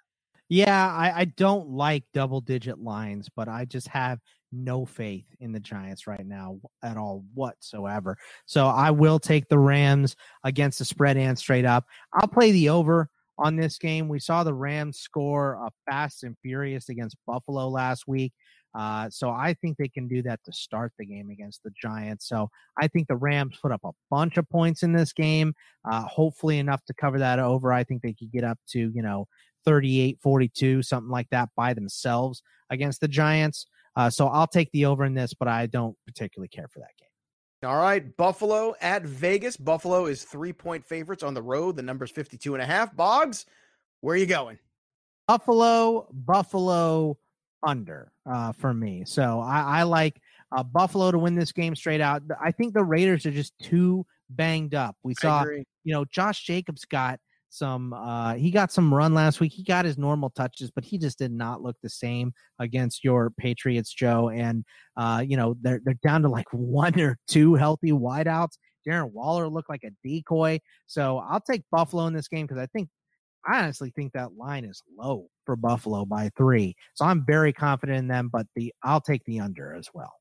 Yeah, 0.49 0.93
I, 0.93 1.21
I 1.21 1.25
don't 1.25 1.69
like 1.69 2.03
double 2.13 2.41
digit 2.41 2.79
lines, 2.79 3.29
but 3.35 3.47
I 3.47 3.65
just 3.65 3.87
have 3.87 4.19
no 4.51 4.85
faith 4.85 5.25
in 5.39 5.51
the 5.51 5.59
Giants 5.59 6.05
right 6.05 6.25
now 6.25 6.59
at 6.83 6.97
all 6.97 7.25
whatsoever. 7.33 8.17
So 8.45 8.67
I 8.67 8.91
will 8.91 9.19
take 9.19 9.47
the 9.47 9.57
Rams 9.57 10.15
against 10.43 10.79
the 10.79 10.85
spread 10.85 11.17
and 11.17 11.37
straight 11.37 11.65
up. 11.65 11.85
I'll 12.13 12.27
play 12.27 12.51
the 12.51 12.69
over 12.69 13.09
on 13.37 13.55
this 13.55 13.77
game. 13.77 14.07
We 14.07 14.19
saw 14.19 14.43
the 14.43 14.53
Rams 14.53 14.99
score 14.99 15.55
a 15.55 15.71
fast 15.89 16.23
and 16.23 16.37
furious 16.41 16.89
against 16.89 17.17
Buffalo 17.25 17.67
last 17.69 18.07
week. 18.07 18.33
Uh, 18.75 19.09
so 19.09 19.29
I 19.29 19.53
think 19.53 19.77
they 19.77 19.87
can 19.87 20.07
do 20.07 20.21
that 20.23 20.39
to 20.45 20.51
start 20.51 20.93
the 20.97 21.05
game 21.05 21.29
against 21.29 21.61
the 21.63 21.71
Giants. 21.79 22.27
So 22.27 22.49
I 22.79 22.87
think 22.87 23.07
the 23.07 23.15
Rams 23.15 23.57
put 23.61 23.71
up 23.71 23.81
a 23.83 23.91
bunch 24.09 24.37
of 24.37 24.49
points 24.49 24.83
in 24.83 24.93
this 24.93 25.13
game, 25.13 25.53
uh, 25.89 26.03
hopefully 26.03 26.59
enough 26.59 26.83
to 26.85 26.93
cover 26.93 27.19
that 27.19 27.39
over. 27.39 27.71
I 27.71 27.83
think 27.83 28.01
they 28.01 28.13
could 28.13 28.31
get 28.31 28.43
up 28.43 28.57
to, 28.69 28.91
you 28.93 29.01
know, 29.01 29.27
38 29.65 30.19
42, 30.21 30.81
something 30.81 31.11
like 31.11 31.27
that 31.31 31.49
by 31.55 31.73
themselves 31.73 32.41
against 32.69 33.01
the 33.01 33.07
Giants. 33.07 33.65
Uh, 33.95 34.09
so 34.09 34.27
I'll 34.27 34.47
take 34.47 34.71
the 34.71 34.85
over 34.85 35.05
in 35.05 35.13
this, 35.13 35.33
but 35.33 35.47
I 35.47 35.67
don't 35.67 35.95
particularly 36.07 36.49
care 36.49 36.67
for 36.67 36.79
that 36.79 36.97
game. 36.99 37.69
All 37.69 37.77
right. 37.77 38.15
Buffalo 38.17 38.75
at 38.81 39.03
Vegas. 39.03 39.55
Buffalo 39.55 40.07
is 40.07 40.23
three 40.23 40.51
point 40.51 40.83
favorites 40.83 41.23
on 41.23 41.33
the 41.33 41.41
road. 41.41 41.75
The 41.77 41.81
number's 41.81 42.11
52 42.11 42.55
and 42.55 42.61
a 42.61 42.65
half. 42.65 42.95
Boggs, 42.95 43.45
where 44.01 44.15
are 44.15 44.17
you 44.17 44.25
going? 44.25 44.57
Buffalo, 45.27 46.07
Buffalo 46.11 47.17
under 47.63 48.11
uh, 48.25 48.51
for 48.53 48.73
me. 48.73 49.03
So 49.05 49.39
I, 49.39 49.79
I 49.79 49.83
like 49.83 50.19
uh, 50.55 50.63
Buffalo 50.63 51.11
to 51.11 51.17
win 51.17 51.35
this 51.35 51.51
game 51.51 51.75
straight 51.75 52.01
out. 52.01 52.21
I 52.41 52.51
think 52.51 52.73
the 52.73 52.83
Raiders 52.83 53.25
are 53.25 53.31
just 53.31 53.57
too 53.59 54.05
banged 54.29 54.75
up. 54.75 54.95
We 55.03 55.15
saw, 55.15 55.45
you 55.45 55.93
know, 55.93 56.05
Josh 56.05 56.43
Jacobs 56.43 56.85
got 56.85 57.19
some 57.49 57.93
uh 57.93 58.33
he 58.33 58.49
got 58.49 58.71
some 58.71 58.91
run 58.91 59.13
last 59.13 59.39
week. 59.39 59.53
He 59.53 59.63
got 59.63 59.85
his 59.85 59.97
normal 59.97 60.31
touches, 60.31 60.71
but 60.71 60.83
he 60.83 60.97
just 60.97 61.19
did 61.19 61.31
not 61.31 61.61
look 61.61 61.75
the 61.83 61.89
same 61.89 62.33
against 62.57 63.03
your 63.03 63.29
Patriots, 63.29 63.93
Joe. 63.93 64.29
And 64.29 64.65
uh, 64.97 65.23
you 65.25 65.37
know, 65.37 65.55
they're 65.61 65.79
they're 65.83 65.99
down 66.03 66.23
to 66.23 66.29
like 66.29 66.47
one 66.51 66.99
or 66.99 67.17
two 67.27 67.53
healthy 67.53 67.91
wideouts. 67.91 68.57
Darren 68.87 69.11
Waller 69.11 69.47
looked 69.47 69.69
like 69.69 69.83
a 69.83 69.91
decoy. 70.03 70.59
So 70.87 71.19
I'll 71.19 71.41
take 71.41 71.63
Buffalo 71.71 72.07
in 72.07 72.13
this 72.13 72.27
game 72.27 72.45
because 72.47 72.61
I 72.61 72.65
think 72.67 72.89
I 73.45 73.61
honestly 73.61 73.91
think 73.95 74.13
that 74.13 74.37
line 74.37 74.65
is 74.65 74.81
low 74.97 75.27
for 75.45 75.55
Buffalo 75.55 76.05
by 76.05 76.29
three. 76.37 76.75
So 76.93 77.05
I'm 77.05 77.25
very 77.25 77.53
confident 77.53 77.99
in 77.99 78.07
them, 78.07 78.29
but 78.31 78.47
the 78.55 78.73
I'll 78.83 79.01
take 79.01 79.23
the 79.25 79.39
under 79.39 79.73
as 79.73 79.89
well. 79.93 80.13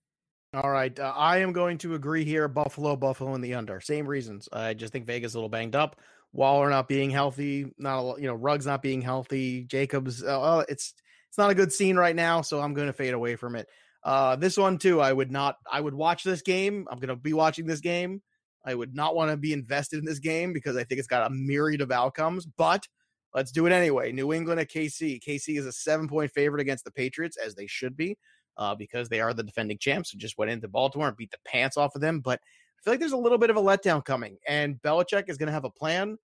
All 0.55 0.71
right, 0.71 0.97
uh, 0.99 1.15
I 1.17 1.39
am 1.39 1.53
going 1.53 1.79
to 1.79 1.95
agree 1.95 2.25
here. 2.25 2.47
Buffalo, 2.47 2.95
Buffalo, 2.95 3.35
in 3.35 3.41
the 3.41 3.55
under. 3.55 3.81
Same 3.81 4.07
reasons. 4.07 4.51
I 4.53 4.75
just 4.75 4.93
think 4.93 5.07
Vegas 5.07 5.33
a 5.33 5.39
little 5.39 5.49
banged 5.49 5.75
up. 5.75 5.99
Waller 6.33 6.69
not 6.69 6.89
being 6.89 7.11
healthy, 7.11 7.73
not 7.79 8.01
a, 8.01 8.21
you 8.21 8.27
know 8.27 8.35
Ruggs 8.35 8.67
not 8.67 8.83
being 8.83 9.01
healthy. 9.01 9.65
Jacobs, 9.65 10.23
uh, 10.23 10.65
it's 10.69 10.95
it's 11.29 11.39
not 11.39 11.51
a 11.51 11.55
good 11.55 11.73
scene 11.73 11.97
right 11.97 12.17
now, 12.17 12.43
so 12.43 12.61
I'm 12.61 12.75
going 12.75 12.89
to 12.89 12.93
fade 12.93 13.15
away 13.15 13.37
from 13.37 13.57
it. 13.57 13.67
Uh, 14.05 14.37
this 14.37 14.59
one 14.59 14.77
too, 14.79 15.01
I 15.01 15.13
would 15.13 15.31
not. 15.31 15.57
I 15.71 15.81
would 15.81 15.95
watch 15.95 16.25
this 16.25 16.43
game. 16.43 16.87
I'm 16.91 16.99
going 16.99 17.09
to 17.09 17.17
be 17.17 17.33
watching 17.33 17.67
this 17.67 17.81
game. 17.81 18.21
I 18.65 18.75
would 18.75 18.95
not 18.95 19.15
want 19.15 19.31
to 19.31 19.37
be 19.37 19.53
invested 19.53 19.99
in 19.99 20.05
this 20.05 20.19
game 20.19 20.53
because 20.53 20.77
I 20.77 20.85
think 20.85 20.99
it's 20.99 21.09
got 21.09 21.31
a 21.31 21.35
myriad 21.35 21.81
of 21.81 21.91
outcomes. 21.91 22.47
But 22.47 22.87
let's 23.35 23.53
do 23.53 23.67
it 23.67 23.73
anyway. 23.73 24.13
New 24.13 24.33
England 24.33 24.61
at 24.61 24.71
KC. 24.71 25.23
KC 25.23 25.59
is 25.59 25.67
a 25.67 25.73
seven 25.73 26.09
point 26.09 26.33
favorite 26.33 26.61
against 26.61 26.85
the 26.85 26.91
Patriots, 26.91 27.37
as 27.37 27.55
they 27.55 27.67
should 27.67 27.97
be 27.97 28.17
uh, 28.57 28.75
because 28.75 29.09
they 29.09 29.21
are 29.21 29.35
the 29.35 29.43
defending 29.43 29.79
champs 29.79 30.11
who 30.11 30.19
just 30.19 30.39
went 30.39 30.51
into 30.51 30.69
Baltimore 30.69 31.09
and 31.09 31.17
beat 31.17 31.31
the 31.31 31.39
pants 31.45 31.77
off 31.77 31.95
of 31.95 32.01
them. 32.01 32.21
But 32.21 32.41
I 32.41 32.83
feel 32.83 32.93
like 32.93 33.01
there's 33.01 33.13
a 33.13 33.17
little 33.17 33.39
bit 33.39 33.51
of 33.51 33.57
a 33.57 33.63
letdown 33.63 34.05
coming, 34.05 34.39
and 34.47 34.81
Belichick 34.83 35.29
is 35.29 35.39
going 35.39 35.47
to 35.49 35.53
have 35.53 35.65
a 35.65 35.71
plan, 35.71 36.19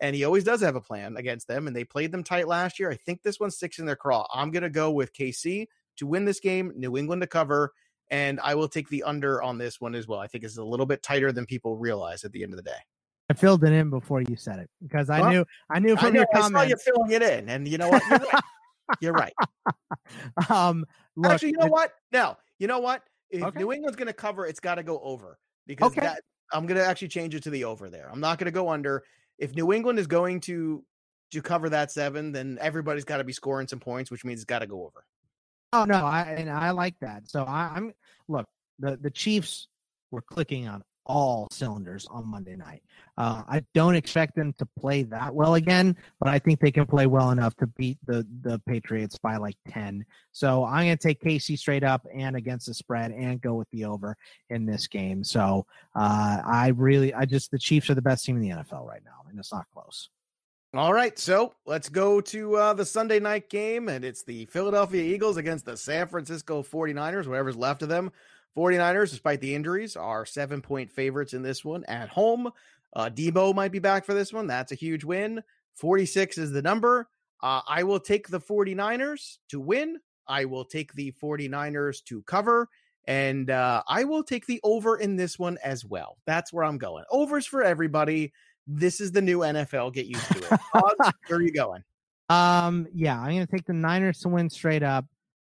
and 0.00 0.14
he 0.14 0.24
always 0.24 0.44
does 0.44 0.60
have 0.60 0.76
a 0.76 0.80
plan 0.80 1.16
against 1.16 1.48
them. 1.48 1.66
And 1.66 1.74
they 1.74 1.84
played 1.84 2.12
them 2.12 2.24
tight 2.24 2.48
last 2.48 2.78
year. 2.78 2.90
I 2.90 2.96
think 2.96 3.22
this 3.22 3.40
one 3.40 3.50
sticks 3.50 3.78
in 3.78 3.86
their 3.86 3.96
craw. 3.96 4.26
I'm 4.32 4.50
going 4.50 4.62
to 4.62 4.70
go 4.70 4.90
with 4.90 5.14
KC 5.14 5.66
to 5.96 6.06
win 6.06 6.24
this 6.24 6.40
game, 6.40 6.72
New 6.76 6.96
England 6.96 7.22
to 7.22 7.28
cover, 7.28 7.72
and 8.10 8.40
I 8.40 8.54
will 8.54 8.68
take 8.68 8.88
the 8.88 9.04
under 9.04 9.42
on 9.42 9.58
this 9.58 9.80
one 9.80 9.94
as 9.94 10.08
well. 10.08 10.18
I 10.18 10.26
think 10.26 10.44
it's 10.44 10.56
a 10.56 10.64
little 10.64 10.86
bit 10.86 11.02
tighter 11.02 11.32
than 11.32 11.46
people 11.46 11.76
realize 11.76 12.24
at 12.24 12.32
the 12.32 12.42
end 12.42 12.52
of 12.52 12.56
the 12.56 12.62
day. 12.62 12.78
I 13.30 13.32
filled 13.32 13.62
it 13.62 13.72
in 13.72 13.90
before 13.90 14.22
you 14.22 14.34
said 14.34 14.58
it 14.58 14.68
because 14.82 15.08
I 15.08 15.20
well, 15.20 15.30
knew 15.30 15.44
I 15.70 15.78
knew 15.78 15.94
from 15.96 16.06
I 16.06 16.10
know, 16.10 16.18
your 16.18 16.26
comments. 16.34 16.56
I 16.56 16.64
saw 16.64 16.68
you 16.68 16.76
filling 16.76 17.10
it 17.12 17.22
in, 17.22 17.48
and 17.48 17.68
you 17.68 17.78
know 17.78 17.88
what? 17.88 18.02
You're 18.10 18.18
right. 18.18 18.42
You're 19.00 19.12
right. 19.12 19.32
um, 20.50 20.84
look, 21.14 21.30
Actually, 21.30 21.50
you 21.50 21.58
know 21.58 21.66
what? 21.66 21.92
No, 22.10 22.36
you 22.58 22.66
know 22.66 22.80
what? 22.80 23.04
If 23.30 23.44
okay. 23.44 23.60
New 23.60 23.72
England's 23.72 23.96
going 23.96 24.08
to 24.08 24.12
cover, 24.12 24.46
it's 24.46 24.58
got 24.58 24.74
to 24.74 24.82
go 24.82 24.98
over 25.04 25.38
because 25.68 25.92
okay. 25.92 26.00
that, 26.00 26.22
I'm 26.52 26.66
going 26.66 26.80
to 26.80 26.84
actually 26.84 27.06
change 27.06 27.36
it 27.36 27.44
to 27.44 27.50
the 27.50 27.62
over 27.62 27.88
there. 27.88 28.10
I'm 28.10 28.18
not 28.18 28.38
going 28.38 28.46
to 28.46 28.50
go 28.50 28.68
under. 28.68 29.04
If 29.38 29.54
New 29.54 29.72
England 29.72 30.00
is 30.00 30.08
going 30.08 30.40
to 30.40 30.84
to 31.30 31.40
cover 31.40 31.68
that 31.68 31.92
seven, 31.92 32.32
then 32.32 32.58
everybody's 32.60 33.04
got 33.04 33.18
to 33.18 33.24
be 33.24 33.32
scoring 33.32 33.68
some 33.68 33.78
points, 33.78 34.10
which 34.10 34.24
means 34.24 34.40
it's 34.40 34.44
got 34.44 34.58
to 34.58 34.66
go 34.66 34.82
over. 34.84 35.04
Oh 35.72 35.84
no, 35.84 36.04
I 36.04 36.22
and 36.22 36.50
I 36.50 36.72
like 36.72 36.98
that. 37.00 37.30
So 37.30 37.44
I, 37.44 37.70
I'm 37.76 37.92
look 38.26 38.48
the 38.80 38.96
the 38.96 39.10
Chiefs 39.10 39.68
were 40.10 40.22
clicking 40.22 40.66
on 40.66 40.82
all 41.06 41.48
cylinders 41.50 42.06
on 42.10 42.26
Monday 42.26 42.56
night. 42.56 42.82
Uh, 43.18 43.42
I 43.48 43.64
don't 43.74 43.94
expect 43.94 44.34
them 44.36 44.54
to 44.58 44.66
play 44.78 45.02
that 45.04 45.34
well 45.34 45.54
again, 45.54 45.96
but 46.20 46.28
I 46.28 46.38
think 46.38 46.60
they 46.60 46.70
can 46.70 46.86
play 46.86 47.06
well 47.06 47.30
enough 47.30 47.54
to 47.56 47.66
beat 47.66 47.98
the 48.06 48.26
the 48.42 48.60
Patriots 48.66 49.18
by 49.18 49.36
like 49.36 49.56
ten. 49.68 50.04
So 50.32 50.64
I'm 50.64 50.86
going 50.86 50.96
to 50.96 51.02
take 51.02 51.22
KC 51.22 51.58
straight 51.58 51.84
up 51.84 52.06
and 52.14 52.36
against 52.36 52.66
the 52.66 52.74
spread 52.74 53.10
and 53.12 53.40
go 53.40 53.54
with 53.54 53.68
the 53.70 53.84
over 53.84 54.16
in 54.48 54.66
this 54.66 54.86
game. 54.86 55.24
So 55.24 55.66
uh, 55.94 56.40
I 56.44 56.72
really, 56.76 57.12
I 57.12 57.24
just 57.24 57.50
the 57.50 57.58
Chiefs 57.58 57.90
are 57.90 57.94
the 57.94 58.02
best 58.02 58.24
team 58.24 58.36
in 58.36 58.42
the 58.42 58.50
NFL 58.50 58.86
right 58.86 59.02
now, 59.04 59.22
and 59.28 59.38
it's 59.38 59.52
not 59.52 59.66
close. 59.74 60.08
All 60.72 60.94
right, 60.94 61.18
so 61.18 61.52
let's 61.66 61.88
go 61.88 62.20
to 62.20 62.54
uh, 62.54 62.74
the 62.74 62.84
Sunday 62.84 63.18
night 63.18 63.50
game, 63.50 63.88
and 63.88 64.04
it's 64.04 64.22
the 64.22 64.46
Philadelphia 64.46 65.02
Eagles 65.02 65.36
against 65.36 65.64
the 65.64 65.76
San 65.76 66.06
Francisco 66.06 66.62
49ers, 66.62 67.26
whatever's 67.26 67.56
left 67.56 67.82
of 67.82 67.88
them. 67.88 68.12
49ers, 68.56 69.10
despite 69.10 69.40
the 69.40 69.54
injuries, 69.54 69.96
are 69.96 70.26
seven 70.26 70.60
point 70.60 70.90
favorites 70.90 71.34
in 71.34 71.42
this 71.42 71.64
one 71.64 71.84
at 71.84 72.08
home. 72.08 72.50
Uh, 72.94 73.08
Deebo 73.08 73.54
might 73.54 73.72
be 73.72 73.78
back 73.78 74.04
for 74.04 74.14
this 74.14 74.32
one. 74.32 74.46
That's 74.46 74.72
a 74.72 74.76
huge 74.76 75.04
win. 75.04 75.42
46 75.74 76.38
is 76.38 76.50
the 76.50 76.62
number. 76.62 77.08
Uh, 77.42 77.60
I 77.66 77.84
will 77.84 78.00
take 78.00 78.28
the 78.28 78.40
49ers 78.40 79.38
to 79.48 79.60
win. 79.60 79.98
I 80.26 80.44
will 80.44 80.64
take 80.64 80.92
the 80.94 81.12
49ers 81.22 82.04
to 82.04 82.22
cover. 82.22 82.68
And 83.06 83.50
uh, 83.50 83.82
I 83.88 84.04
will 84.04 84.22
take 84.22 84.46
the 84.46 84.60
over 84.62 84.98
in 84.98 85.16
this 85.16 85.38
one 85.38 85.58
as 85.64 85.84
well. 85.84 86.18
That's 86.26 86.52
where 86.52 86.64
I'm 86.64 86.78
going. 86.78 87.04
Overs 87.10 87.46
for 87.46 87.62
everybody. 87.62 88.32
This 88.66 89.00
is 89.00 89.10
the 89.10 89.22
new 89.22 89.38
NFL. 89.38 89.94
Get 89.94 90.06
used 90.06 90.30
to 90.32 90.38
it. 90.38 90.60
Where 91.26 91.38
are 91.38 91.42
you 91.42 91.52
going? 91.52 91.82
Um, 92.30 92.86
yeah, 92.94 93.18
I'm 93.18 93.34
going 93.34 93.44
to 93.44 93.50
take 93.50 93.66
the 93.66 93.72
Niners 93.72 94.20
to 94.20 94.28
win 94.28 94.48
straight 94.48 94.84
up. 94.84 95.04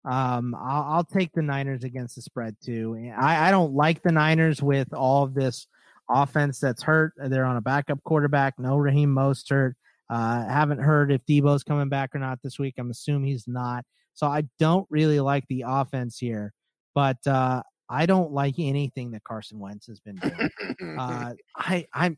Um, 0.06 0.56
I'll, 0.56 0.84
I'll, 0.84 1.04
take 1.04 1.32
the 1.34 1.42
Niners 1.42 1.84
against 1.84 2.16
the 2.16 2.22
spread 2.22 2.56
too. 2.64 3.12
I, 3.18 3.48
I 3.48 3.52
don't 3.52 3.74
like 3.74 4.04
the 4.04 4.12
Niners 4.12 4.62
with 4.62 4.94
all 4.94 5.24
of 5.24 5.34
this 5.34 5.68
offense 6.10 6.60
that's 6.60 6.84
hurt. 6.84 7.14
They're 7.18 7.46
on 7.46 7.58
a 7.58 7.62
backup 7.62 8.04
quarterback. 8.04 8.60
No 8.60 8.78
Raheem 8.78 9.14
Mostert. 9.14 9.74
Uh, 10.10 10.48
haven't 10.48 10.80
heard 10.80 11.12
if 11.12 11.26
Deebo's 11.26 11.64
coming 11.64 11.90
back 11.90 12.14
or 12.14 12.20
not 12.20 12.40
this 12.44 12.60
week. 12.60 12.76
I'm 12.78 12.92
assuming 12.92 13.30
he's 13.30 13.48
not. 13.48 13.84
So 14.14 14.28
I 14.28 14.44
don't 14.60 14.88
really 14.90 15.20
like 15.20 15.46
the 15.50 15.66
offense 15.68 16.20
here, 16.20 16.54
but 16.94 17.18
uh, 17.26 17.64
I 17.90 18.06
don't 18.06 18.32
like 18.32 18.56
anything 18.60 19.12
that 19.12 19.24
Carson 19.24 19.60
Wentz 19.60 19.88
has 19.88 20.00
been 20.00 20.16
doing. 20.18 20.98
uh, 21.00 21.34
I 21.56 21.88
I'm 21.94 22.18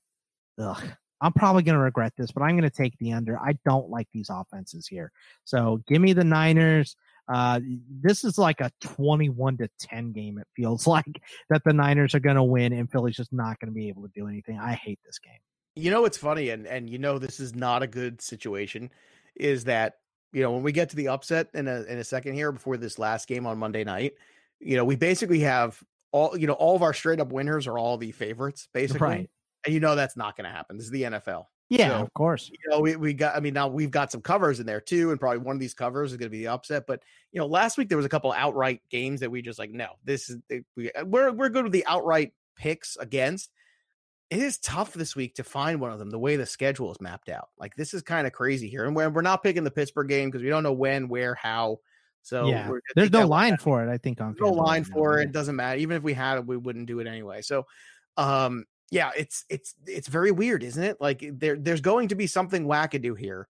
ugh, 0.60 0.84
I'm 1.22 1.34
probably 1.34 1.64
going 1.64 1.78
to 1.78 1.82
regret 1.82 2.14
this, 2.18 2.32
but 2.32 2.44
I'm 2.44 2.52
going 2.52 2.70
to 2.70 2.76
take 2.76 2.98
the 3.00 3.14
under. 3.14 3.40
I 3.40 3.58
don't 3.66 3.90
like 3.90 4.08
these 4.14 4.30
offenses 4.30 4.88
here. 4.88 5.12
So 5.46 5.82
give 5.88 6.02
me 6.02 6.14
the 6.14 6.24
Niners. 6.24 6.96
Uh, 7.28 7.60
this 8.02 8.24
is 8.24 8.38
like 8.38 8.62
a 8.62 8.72
21 8.82 9.58
to 9.58 9.70
10 9.80 10.12
game. 10.12 10.38
It 10.38 10.48
feels 10.56 10.88
like 10.88 11.22
that 11.50 11.64
the 11.66 11.74
Niners 11.74 12.16
are 12.16 12.20
going 12.20 12.36
to 12.36 12.44
win 12.44 12.74
and 12.74 12.90
Philly's 12.90 13.16
just 13.16 13.34
not 13.34 13.60
going 13.60 13.72
to 13.72 13.76
be 13.76 13.90
able 13.90 14.04
to 14.04 14.12
do 14.16 14.28
anything. 14.28 14.60
I 14.60 14.74
hate 14.74 15.00
this 15.06 15.20
game. 15.20 15.40
You 15.76 15.92
know, 15.92 16.02
what's 16.02 16.18
funny, 16.18 16.50
and, 16.50 16.66
and 16.66 16.90
you 16.90 16.98
know, 16.98 17.20
this 17.20 17.40
is 17.40 17.54
not 17.54 17.84
a 17.84 17.88
good 17.88 18.20
situation 18.20 18.90
is 19.36 19.66
that, 19.66 19.98
you 20.34 20.42
know, 20.42 20.52
when 20.52 20.64
we 20.64 20.72
get 20.72 20.90
to 20.90 20.96
the 20.96 21.10
upset 21.10 21.50
in 21.54 21.68
a, 21.68 21.84
in 21.84 22.00
a 22.00 22.04
second 22.04 22.34
here 22.34 22.52
before 22.52 22.78
this 22.78 22.98
last 22.98 23.28
game 23.28 23.46
on 23.46 23.60
Monday 23.60 23.84
night, 23.84 24.14
you 24.60 24.76
know, 24.76 24.84
we 24.84 24.96
basically 24.96 25.42
have 25.42 25.82
all, 26.12 26.36
you 26.36 26.48
know, 26.48 26.54
all 26.54 26.76
of 26.76 26.82
our 26.82 26.94
straight 26.94 27.20
up 27.20 27.32
winners 27.32 27.68
are 27.68 27.78
all 27.78 27.98
the 27.98 28.12
favorites 28.12 28.68
basically. 28.74 29.08
Right. 29.08 29.30
And 29.66 29.74
you 29.74 29.80
know, 29.80 29.96
that's 29.96 30.18
not 30.18 30.36
going 30.36 30.46
to 30.46 30.52
happen. 30.52 30.78
This 30.78 30.86
is 30.86 30.92
the 30.92 31.04
NFL. 31.04 31.46
Yeah, 31.70 31.90
so, 31.90 32.04
of 32.04 32.14
course. 32.14 32.50
You 32.50 32.70
know, 32.70 32.80
we, 32.80 32.96
we 32.96 33.14
got, 33.14 33.36
I 33.36 33.42
mean, 33.42 33.54
now 33.54 33.68
we've 33.68 33.92
got 33.92 34.12
some 34.12 34.22
covers 34.22 34.60
in 34.60 34.66
there 34.66 34.80
too, 34.80 35.12
and 35.12 35.20
probably 35.20 35.40
one 35.40 35.56
of 35.56 35.60
these 35.60 35.74
covers 35.74 36.12
is 36.12 36.18
going 36.18 36.28
to 36.28 36.32
be 36.32 36.40
the 36.40 36.48
upset. 36.48 36.86
But, 36.88 37.04
you 37.32 37.40
know, 37.40 37.48
last 37.48 37.78
week 37.78 37.90
there 37.90 37.98
was 37.98 38.06
a 38.06 38.10
couple 38.10 38.32
outright 38.32 38.82
games 38.90 39.20
that 39.20 39.32
we 39.32 39.42
just 39.42 39.60
like, 39.60 39.72
no, 39.72 39.88
this 40.06 40.30
is, 40.30 40.38
we, 40.76 40.92
uh, 40.94 41.04
we're, 41.04 41.32
we're 41.32 41.50
good 41.50 41.64
with 41.64 41.74
the 41.74 41.86
outright 41.86 42.34
picks 42.56 42.96
against. 42.96 43.52
It 44.30 44.40
is 44.40 44.60
tough 44.60 44.94
this 44.94 45.16
week 45.16 45.36
to 45.36 45.44
find 45.44 45.82
one 45.82 45.92
of 45.92 46.00
them 46.00 46.10
the 46.10 46.20
way 46.20 46.38
the 46.38 46.46
schedule 46.46 46.92
is 46.92 47.02
mapped 47.02 47.30
out. 47.30 47.50
Like, 47.58 47.76
this 47.76 47.94
is 47.94 48.02
kind 48.02 48.28
of 48.28 48.34
crazy 48.34 48.70
here. 48.70 48.86
And 48.86 48.96
we're, 48.96 49.10
we're 49.10 49.22
not 49.22 49.44
picking 49.44 49.64
the 49.64 49.72
Pittsburgh 49.72 50.08
game 50.08 50.30
because 50.30 50.44
we 50.44 50.50
don't 50.50 50.64
know 50.64 50.74
when, 50.74 51.10
where, 51.10 51.36
how. 51.36 51.80
So 52.24 52.48
yeah, 52.48 52.70
there's 52.96 53.12
no 53.12 53.26
line 53.26 53.56
for 53.56 53.82
it. 53.82 53.90
I 53.90 53.98
think 53.98 54.20
on 54.20 54.36
no 54.38 54.52
line 54.52 54.84
for 54.84 55.20
it. 55.20 55.28
It 55.28 55.32
doesn't 55.32 55.56
matter. 55.56 55.80
Even 55.80 55.96
if 55.96 56.04
we 56.04 56.14
had 56.14 56.38
it, 56.38 56.46
we 56.46 56.58
wouldn't 56.58 56.88
do 56.88 57.00
it 57.00 57.08
anyway. 57.08 57.42
So, 57.42 57.66
um, 58.18 58.66
yeah, 58.90 59.12
it's 59.18 59.46
it's 59.50 59.76
it's 59.86 60.08
very 60.08 60.32
weird, 60.32 60.64
isn't 60.64 60.84
it? 60.84 60.98
Like 61.00 61.24
eh, 61.24 61.32
there 61.34 61.58
there's 61.58 61.82
going 61.82 62.10
to 62.10 62.16
be 62.16 62.28
something 62.28 62.66
wackadoo 62.66 63.18
here. 63.18 63.48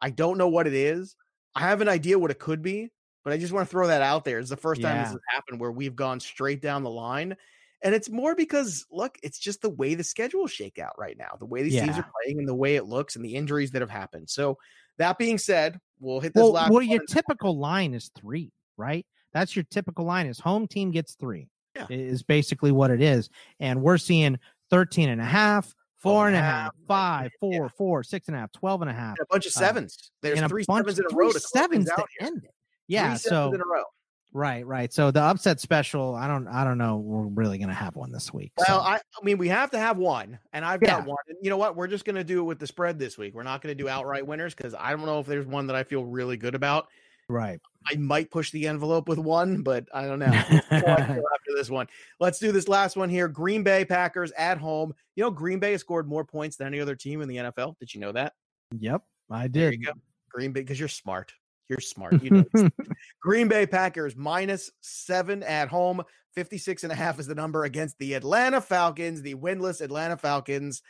I 0.00 0.10
don't 0.10 0.38
know 0.38 0.48
what 0.48 0.66
it 0.66 0.74
is. 0.74 1.16
I 1.54 1.60
have 1.60 1.80
an 1.80 1.88
idea 1.88 2.18
what 2.18 2.30
it 2.30 2.38
could 2.38 2.62
be, 2.62 2.90
but 3.24 3.32
I 3.32 3.38
just 3.38 3.52
want 3.52 3.68
to 3.68 3.70
throw 3.70 3.86
that 3.86 4.02
out 4.02 4.24
there. 4.24 4.38
It's 4.38 4.50
the 4.50 4.56
first 4.56 4.80
time 4.80 4.98
this 4.98 5.10
has 5.10 5.18
happened 5.28 5.60
where 5.60 5.72
we've 5.72 5.96
gone 5.96 6.20
straight 6.20 6.62
down 6.62 6.82
the 6.82 6.90
line. 6.90 7.36
And 7.82 7.94
it's 7.94 8.10
more 8.10 8.34
because 8.34 8.86
look, 8.90 9.18
it's 9.22 9.38
just 9.38 9.62
the 9.62 9.70
way 9.70 9.94
the 9.94 10.04
schedule 10.04 10.46
shake 10.46 10.78
out 10.78 10.98
right 10.98 11.16
now, 11.16 11.36
the 11.38 11.46
way 11.46 11.62
these 11.62 11.74
yeah. 11.74 11.86
teams 11.86 11.98
are 11.98 12.10
playing 12.22 12.38
and 12.38 12.48
the 12.48 12.54
way 12.54 12.76
it 12.76 12.86
looks 12.86 13.16
and 13.16 13.24
the 13.24 13.34
injuries 13.34 13.70
that 13.72 13.80
have 13.80 13.90
happened. 13.90 14.28
So 14.28 14.58
that 14.98 15.18
being 15.18 15.38
said, 15.38 15.80
we'll 15.98 16.20
hit 16.20 16.34
this 16.34 16.42
well, 16.42 16.52
last 16.52 16.70
well 16.70 16.82
your 16.82 17.04
typical 17.06 17.58
line 17.58 17.94
is 17.94 18.10
three, 18.18 18.52
right? 18.76 19.06
That's 19.32 19.56
your 19.56 19.64
typical 19.70 20.04
line 20.04 20.26
is 20.26 20.38
home 20.38 20.66
team 20.66 20.90
gets 20.90 21.14
three. 21.14 21.48
Yeah. 21.76 21.86
Is 21.88 22.22
basically 22.24 22.72
what 22.72 22.90
it 22.90 23.00
is. 23.00 23.30
And 23.60 23.80
we're 23.80 23.96
seeing 23.96 24.38
13 24.70 25.08
and 25.08 25.20
a 25.20 25.24
half, 25.24 25.74
four 25.98 26.26
and 26.26 26.36
a 26.36 26.40
half, 26.40 26.74
five, 26.88 27.30
four, 27.40 27.52
yeah. 27.52 27.68
four, 27.76 28.02
six 28.02 28.28
and 28.28 28.36
a 28.36 28.40
half, 28.40 28.52
12 28.52 28.82
and 28.82 28.90
a 28.90 28.94
half. 28.94 29.18
And 29.18 29.26
a 29.28 29.32
bunch 29.32 29.46
of 29.46 29.52
uh, 29.56 29.60
sevens. 29.60 30.10
There's 30.22 30.40
three 30.42 30.64
bunch, 30.66 30.86
sevens 30.86 30.98
in 30.98 31.04
a 31.10 31.14
row. 31.14 31.32
To 31.32 31.40
sevens 31.40 31.86
to 31.86 32.04
end 32.20 32.44
it. 32.44 32.50
Yeah. 32.88 33.14
so 33.14 33.52
in 33.52 33.60
a 33.60 33.64
row. 33.64 33.84
Right, 34.32 34.64
right. 34.64 34.92
So 34.92 35.10
the 35.10 35.20
upset 35.20 35.58
special, 35.60 36.14
I 36.14 36.28
don't, 36.28 36.46
I 36.46 36.62
don't 36.62 36.78
know. 36.78 36.98
We're 36.98 37.26
really 37.26 37.58
gonna 37.58 37.74
have 37.74 37.96
one 37.96 38.12
this 38.12 38.32
week. 38.32 38.52
Well, 38.56 38.66
so. 38.66 38.78
I, 38.78 38.94
I 38.94 39.24
mean, 39.24 39.38
we 39.38 39.48
have 39.48 39.72
to 39.72 39.78
have 39.78 39.98
one, 39.98 40.38
and 40.52 40.64
I've 40.64 40.80
yeah. 40.82 40.98
got 40.98 41.06
one. 41.06 41.18
And 41.28 41.36
you 41.42 41.50
know 41.50 41.56
what? 41.56 41.74
We're 41.74 41.88
just 41.88 42.04
gonna 42.04 42.22
do 42.22 42.38
it 42.40 42.44
with 42.44 42.60
the 42.60 42.66
spread 42.66 42.98
this 42.98 43.18
week. 43.18 43.34
We're 43.34 43.42
not 43.42 43.60
gonna 43.60 43.74
do 43.74 43.88
outright 43.88 44.24
winners 44.24 44.54
because 44.54 44.74
I 44.78 44.90
don't 44.90 45.04
know 45.04 45.18
if 45.18 45.26
there's 45.26 45.46
one 45.46 45.66
that 45.66 45.74
I 45.74 45.82
feel 45.82 46.04
really 46.04 46.36
good 46.36 46.54
about. 46.54 46.86
Right. 47.30 47.60
I 47.90 47.94
might 47.94 48.30
push 48.30 48.50
the 48.50 48.66
envelope 48.66 49.08
with 49.08 49.18
one, 49.18 49.62
but 49.62 49.86
I 49.94 50.06
don't 50.06 50.18
know. 50.18 50.26
after 50.26 51.22
this 51.54 51.70
one, 51.70 51.86
let's 52.18 52.40
do 52.40 52.50
this 52.50 52.66
last 52.66 52.96
one 52.96 53.08
here. 53.08 53.28
Green 53.28 53.62
Bay 53.62 53.84
Packers 53.84 54.32
at 54.32 54.58
home. 54.58 54.92
You 55.14 55.24
know, 55.24 55.30
Green 55.30 55.60
Bay 55.60 55.72
has 55.72 55.80
scored 55.80 56.08
more 56.08 56.24
points 56.24 56.56
than 56.56 56.66
any 56.66 56.80
other 56.80 56.96
team 56.96 57.22
in 57.22 57.28
the 57.28 57.36
NFL. 57.36 57.78
Did 57.78 57.94
you 57.94 58.00
know 58.00 58.12
that? 58.12 58.34
Yep, 58.78 59.02
I 59.30 59.46
did. 59.46 59.80
Green 60.28 60.52
Bay, 60.52 60.60
because 60.60 60.78
you're 60.78 60.88
smart. 60.88 61.32
You're 61.68 61.80
smart. 61.80 62.20
You 62.22 62.30
know, 62.52 62.68
Green 63.22 63.46
Bay 63.46 63.64
Packers 63.64 64.16
minus 64.16 64.70
seven 64.80 65.44
at 65.44 65.68
home. 65.68 66.02
56 66.34 66.84
and 66.84 66.92
a 66.92 66.96
half 66.96 67.18
is 67.18 67.26
the 67.26 67.34
number 67.34 67.64
against 67.64 67.98
the 67.98 68.14
Atlanta 68.14 68.60
Falcons, 68.60 69.22
the 69.22 69.34
winless 69.34 69.80
Atlanta 69.80 70.16
Falcons. 70.16 70.82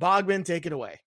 Bogman, 0.00 0.44
take 0.44 0.66
it 0.66 0.72
away. 0.72 1.00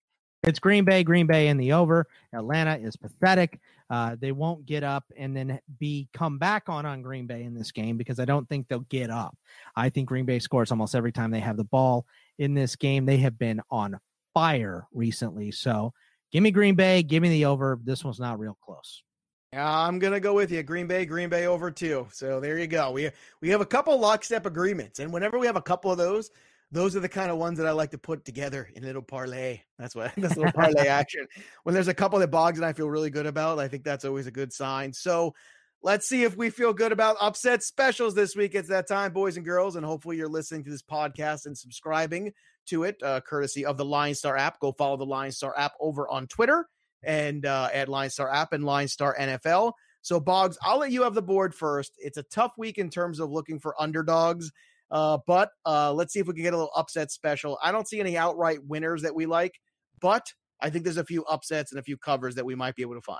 It's 0.43 0.59
Green 0.59 0.85
Bay, 0.85 1.03
Green 1.03 1.25
Bay 1.25 1.47
in 1.47 1.57
the 1.57 1.73
over. 1.73 2.07
Atlanta 2.33 2.77
is 2.77 2.95
pathetic. 2.95 3.59
Uh, 3.89 4.15
they 4.19 4.31
won't 4.31 4.65
get 4.65 4.83
up 4.83 5.03
and 5.15 5.35
then 5.35 5.59
be 5.79 6.07
come 6.13 6.37
back 6.37 6.69
on 6.69 6.85
on 6.85 7.01
Green 7.01 7.27
Bay 7.27 7.43
in 7.43 7.53
this 7.53 7.71
game 7.71 7.97
because 7.97 8.19
I 8.19 8.25
don't 8.25 8.47
think 8.49 8.67
they'll 8.67 8.79
get 8.79 9.09
up. 9.09 9.37
I 9.75 9.89
think 9.89 10.07
Green 10.07 10.25
Bay 10.25 10.39
scores 10.39 10.71
almost 10.71 10.95
every 10.95 11.11
time 11.11 11.31
they 11.31 11.39
have 11.39 11.57
the 11.57 11.63
ball 11.63 12.05
in 12.39 12.53
this 12.53 12.75
game. 12.75 13.05
They 13.05 13.17
have 13.17 13.37
been 13.37 13.61
on 13.69 13.99
fire 14.33 14.87
recently. 14.93 15.51
So 15.51 15.93
give 16.31 16.41
me 16.41 16.51
Green 16.51 16.75
Bay, 16.75 17.03
give 17.03 17.21
me 17.21 17.29
the 17.29 17.45
over. 17.45 17.79
This 17.83 18.03
one's 18.03 18.19
not 18.19 18.39
real 18.39 18.57
close. 18.63 19.03
Yeah, 19.53 19.69
I'm 19.69 19.99
gonna 19.99 20.19
go 20.19 20.33
with 20.33 20.51
you. 20.51 20.63
Green 20.63 20.87
Bay, 20.87 21.05
Green 21.05 21.29
Bay 21.29 21.47
over 21.47 21.71
two. 21.71 22.07
So 22.11 22.39
there 22.39 22.57
you 22.57 22.67
go. 22.67 22.91
We 22.91 23.09
we 23.39 23.49
have 23.49 23.61
a 23.61 23.65
couple 23.65 23.97
lockstep 23.97 24.45
agreements, 24.45 24.99
and 24.99 25.13
whenever 25.13 25.39
we 25.39 25.45
have 25.47 25.55
a 25.55 25.61
couple 25.61 25.91
of 25.91 25.97
those, 25.97 26.29
those 26.71 26.95
are 26.95 26.99
the 26.99 27.09
kind 27.09 27.31
of 27.31 27.37
ones 27.37 27.57
that 27.57 27.67
I 27.67 27.71
like 27.71 27.91
to 27.91 27.97
put 27.97 28.25
together 28.25 28.69
in 28.75 28.83
a 28.83 28.87
little 28.87 29.01
parlay. 29.01 29.61
That's 29.77 29.95
what 29.95 30.13
that's 30.17 30.35
a 30.35 30.39
little 30.39 30.53
parlay 30.53 30.87
action. 30.87 31.27
When 31.63 31.73
there's 31.73 31.87
a 31.87 31.93
couple 31.93 32.19
that 32.19 32.31
Boggs 32.31 32.57
and 32.57 32.65
I 32.65 32.73
feel 32.73 32.89
really 32.89 33.09
good 33.09 33.25
about, 33.25 33.59
I 33.59 33.67
think 33.67 33.83
that's 33.83 34.05
always 34.05 34.27
a 34.27 34.31
good 34.31 34.51
sign. 34.51 34.93
So 34.93 35.33
let's 35.81 36.07
see 36.07 36.23
if 36.23 36.35
we 36.35 36.49
feel 36.49 36.73
good 36.73 36.91
about 36.91 37.17
upset 37.21 37.63
specials 37.63 38.15
this 38.15 38.35
week. 38.35 38.55
It's 38.55 38.69
that 38.69 38.87
time, 38.87 39.13
boys 39.13 39.37
and 39.37 39.45
girls, 39.45 39.75
and 39.75 39.85
hopefully 39.85 40.17
you're 40.17 40.27
listening 40.27 40.63
to 40.63 40.69
this 40.69 40.81
podcast 40.81 41.45
and 41.45 41.57
subscribing 41.57 42.33
to 42.67 42.83
it, 42.83 43.01
uh, 43.03 43.21
courtesy 43.21 43.65
of 43.65 43.77
the 43.77 43.85
Line 43.85 44.15
Star 44.15 44.35
app. 44.35 44.59
Go 44.59 44.71
follow 44.71 44.97
the 44.97 45.05
Line 45.05 45.31
Star 45.31 45.57
app 45.57 45.73
over 45.79 46.09
on 46.09 46.27
Twitter 46.27 46.67
and 47.03 47.45
uh, 47.45 47.69
at 47.71 47.87
Line 47.87 48.09
Star 48.09 48.33
app 48.33 48.53
and 48.53 48.63
Line 48.63 48.87
Star 48.87 49.15
NFL. 49.19 49.73
So 50.01 50.19
Boggs, 50.19 50.57
I'll 50.61 50.79
let 50.79 50.91
you 50.91 51.03
have 51.03 51.13
the 51.13 51.21
board 51.21 51.53
first. 51.53 51.93
It's 51.97 52.17
a 52.17 52.23
tough 52.23 52.53
week 52.57 52.77
in 52.77 52.89
terms 52.89 53.19
of 53.19 53.31
looking 53.31 53.59
for 53.59 53.79
underdogs. 53.81 54.51
Uh, 54.91 55.17
but 55.25 55.49
uh, 55.65 55.91
let's 55.93 56.13
see 56.13 56.19
if 56.19 56.27
we 56.27 56.33
can 56.33 56.43
get 56.43 56.53
a 56.53 56.57
little 56.57 56.71
upset 56.75 57.11
special. 57.11 57.57
I 57.61 57.71
don't 57.71 57.87
see 57.87 57.99
any 57.99 58.17
outright 58.17 58.59
winners 58.63 59.01
that 59.01 59.15
we 59.15 59.25
like, 59.25 59.53
but 60.01 60.25
I 60.61 60.69
think 60.69 60.83
there's 60.83 60.97
a 60.97 61.05
few 61.05 61.23
upsets 61.25 61.71
and 61.71 61.79
a 61.79 61.83
few 61.83 61.97
covers 61.97 62.35
that 62.35 62.45
we 62.45 62.55
might 62.55 62.75
be 62.75 62.81
able 62.81 62.95
to 62.95 63.01
find. 63.01 63.19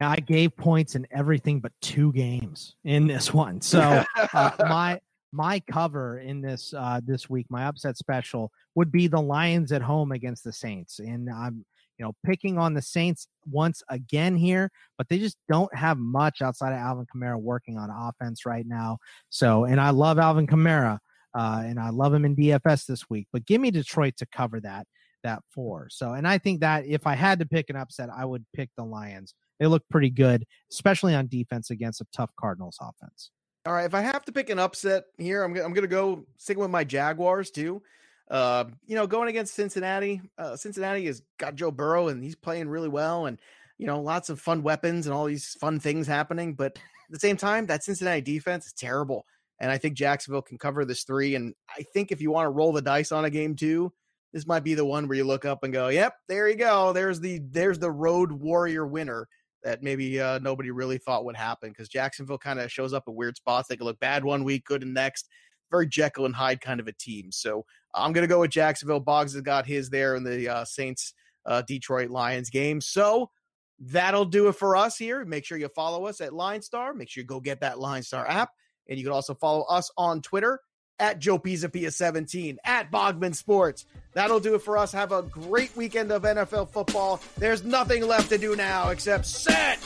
I 0.00 0.16
gave 0.16 0.56
points 0.56 0.94
in 0.94 1.06
everything 1.10 1.60
but 1.60 1.72
two 1.82 2.12
games 2.12 2.74
in 2.84 3.06
this 3.06 3.34
one. 3.34 3.60
So 3.60 4.02
uh, 4.32 4.50
my 4.60 4.98
my 5.32 5.60
cover 5.60 6.18
in 6.18 6.40
this 6.40 6.74
uh, 6.76 7.00
this 7.04 7.28
week, 7.28 7.46
my 7.50 7.64
upset 7.64 7.96
special 7.98 8.50
would 8.74 8.90
be 8.90 9.08
the 9.08 9.20
Lions 9.20 9.72
at 9.72 9.82
home 9.82 10.12
against 10.12 10.42
the 10.42 10.52
Saints, 10.52 10.98
and 11.00 11.28
I'm 11.28 11.64
you 12.00 12.06
know, 12.06 12.14
picking 12.24 12.56
on 12.56 12.72
the 12.72 12.80
Saints 12.80 13.28
once 13.50 13.82
again 13.90 14.34
here, 14.34 14.70
but 14.96 15.10
they 15.10 15.18
just 15.18 15.36
don't 15.50 15.72
have 15.76 15.98
much 15.98 16.40
outside 16.40 16.72
of 16.72 16.78
Alvin 16.78 17.04
Kamara 17.14 17.36
working 17.36 17.76
on 17.76 17.90
offense 17.90 18.46
right 18.46 18.64
now. 18.66 18.96
So, 19.28 19.66
and 19.66 19.78
I 19.78 19.90
love 19.90 20.18
Alvin 20.18 20.46
Kamara, 20.46 20.98
uh, 21.34 21.62
and 21.62 21.78
I 21.78 21.90
love 21.90 22.14
him 22.14 22.24
in 22.24 22.34
DFS 22.34 22.86
this 22.86 23.10
week, 23.10 23.28
but 23.34 23.44
give 23.44 23.60
me 23.60 23.70
Detroit 23.70 24.14
to 24.16 24.26
cover 24.34 24.60
that 24.60 24.86
that 25.24 25.42
four. 25.54 25.88
So, 25.90 26.14
and 26.14 26.26
I 26.26 26.38
think 26.38 26.60
that 26.60 26.86
if 26.86 27.06
I 27.06 27.14
had 27.14 27.38
to 27.40 27.46
pick 27.46 27.68
an 27.68 27.76
upset, 27.76 28.08
I 28.16 28.24
would 28.24 28.46
pick 28.56 28.70
the 28.78 28.84
Lions. 28.84 29.34
They 29.58 29.66
look 29.66 29.82
pretty 29.90 30.08
good, 30.08 30.46
especially 30.72 31.14
on 31.14 31.26
defense 31.26 31.68
against 31.68 32.00
a 32.00 32.06
tough 32.16 32.30
Cardinals 32.40 32.78
offense. 32.80 33.30
All 33.66 33.74
right, 33.74 33.84
if 33.84 33.92
I 33.92 34.00
have 34.00 34.24
to 34.24 34.32
pick 34.32 34.48
an 34.48 34.58
upset 34.58 35.04
here, 35.18 35.42
I'm, 35.42 35.54
I'm 35.54 35.74
going 35.74 35.82
to 35.82 35.86
go 35.86 36.24
sticking 36.38 36.62
with 36.62 36.70
my 36.70 36.82
Jaguars 36.82 37.50
too. 37.50 37.82
Uh, 38.30 38.64
you 38.86 38.94
know, 38.94 39.08
going 39.08 39.28
against 39.28 39.54
Cincinnati, 39.54 40.22
uh, 40.38 40.56
Cincinnati 40.56 41.04
has 41.06 41.20
got 41.38 41.56
Joe 41.56 41.72
Burrow 41.72 42.08
and 42.08 42.22
he's 42.22 42.36
playing 42.36 42.68
really 42.68 42.88
well, 42.88 43.26
and 43.26 43.38
you 43.76 43.86
know, 43.86 44.00
lots 44.00 44.28
of 44.28 44.40
fun 44.40 44.62
weapons 44.62 45.06
and 45.06 45.14
all 45.14 45.24
these 45.24 45.56
fun 45.60 45.80
things 45.80 46.06
happening. 46.06 46.54
But 46.54 46.76
at 46.76 47.10
the 47.10 47.18
same 47.18 47.36
time, 47.36 47.66
that 47.66 47.82
Cincinnati 47.82 48.20
defense 48.20 48.66
is 48.66 48.72
terrible, 48.72 49.26
and 49.58 49.70
I 49.70 49.78
think 49.78 49.94
Jacksonville 49.94 50.42
can 50.42 50.58
cover 50.58 50.84
this 50.84 51.02
three. 51.02 51.34
And 51.34 51.54
I 51.76 51.82
think 51.92 52.12
if 52.12 52.20
you 52.20 52.30
want 52.30 52.46
to 52.46 52.50
roll 52.50 52.72
the 52.72 52.82
dice 52.82 53.10
on 53.10 53.24
a 53.24 53.30
game 53.30 53.56
two, 53.56 53.92
this 54.32 54.46
might 54.46 54.62
be 54.62 54.74
the 54.74 54.84
one 54.84 55.08
where 55.08 55.16
you 55.16 55.24
look 55.24 55.44
up 55.44 55.64
and 55.64 55.72
go, 55.72 55.88
"Yep, 55.88 56.14
there 56.28 56.48
you 56.48 56.56
go. 56.56 56.92
There's 56.92 57.18
the 57.18 57.40
there's 57.50 57.80
the 57.80 57.90
road 57.90 58.30
warrior 58.30 58.86
winner." 58.86 59.26
That 59.64 59.82
maybe 59.82 60.20
uh, 60.20 60.38
nobody 60.38 60.70
really 60.70 60.96
thought 60.96 61.26
would 61.26 61.36
happen 61.36 61.68
because 61.68 61.88
Jacksonville 61.88 62.38
kind 62.38 62.60
of 62.60 62.72
shows 62.72 62.94
up 62.94 63.04
in 63.08 63.14
weird 63.14 63.36
spots. 63.36 63.68
They 63.68 63.76
can 63.76 63.84
look 63.84 64.00
bad 64.00 64.24
one 64.24 64.44
week, 64.44 64.64
good 64.64 64.82
in 64.82 64.94
next 64.94 65.28
very 65.70 65.86
Jekyll 65.86 66.26
and 66.26 66.34
Hyde 66.34 66.60
kind 66.60 66.80
of 66.80 66.88
a 66.88 66.92
team. 66.92 67.32
So 67.32 67.64
I'm 67.94 68.12
going 68.12 68.22
to 68.22 68.32
go 68.32 68.40
with 68.40 68.50
Jacksonville. 68.50 69.00
Boggs 69.00 69.32
has 69.34 69.42
got 69.42 69.66
his 69.66 69.90
there 69.90 70.14
in 70.14 70.24
the 70.24 70.48
uh, 70.48 70.64
Saints 70.64 71.14
uh, 71.46 71.62
Detroit 71.62 72.10
Lions 72.10 72.50
game. 72.50 72.80
So 72.80 73.30
that'll 73.78 74.24
do 74.24 74.48
it 74.48 74.56
for 74.56 74.76
us 74.76 74.96
here. 74.96 75.24
Make 75.24 75.44
sure 75.44 75.58
you 75.58 75.68
follow 75.68 76.06
us 76.06 76.20
at 76.20 76.32
Line 76.32 76.62
Star. 76.62 76.92
Make 76.94 77.08
sure 77.08 77.22
you 77.22 77.26
go 77.26 77.40
get 77.40 77.60
that 77.60 77.78
Line 77.78 78.02
Star 78.02 78.26
app. 78.28 78.50
And 78.88 78.98
you 78.98 79.04
can 79.04 79.12
also 79.12 79.34
follow 79.34 79.62
us 79.62 79.90
on 79.96 80.20
Twitter 80.20 80.60
at 80.98 81.18
Joe 81.18 81.38
Pisapia 81.38 81.92
17 81.92 82.58
at 82.64 82.90
Bogman 82.90 83.34
Sports. 83.34 83.86
That'll 84.12 84.40
do 84.40 84.54
it 84.54 84.62
for 84.62 84.76
us. 84.76 84.92
Have 84.92 85.12
a 85.12 85.22
great 85.22 85.74
weekend 85.76 86.12
of 86.12 86.22
NFL 86.22 86.70
football. 86.70 87.20
There's 87.38 87.64
nothing 87.64 88.06
left 88.06 88.28
to 88.30 88.38
do 88.38 88.54
now 88.54 88.90
except 88.90 89.26
set 89.26 89.78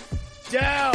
down 0.51 0.95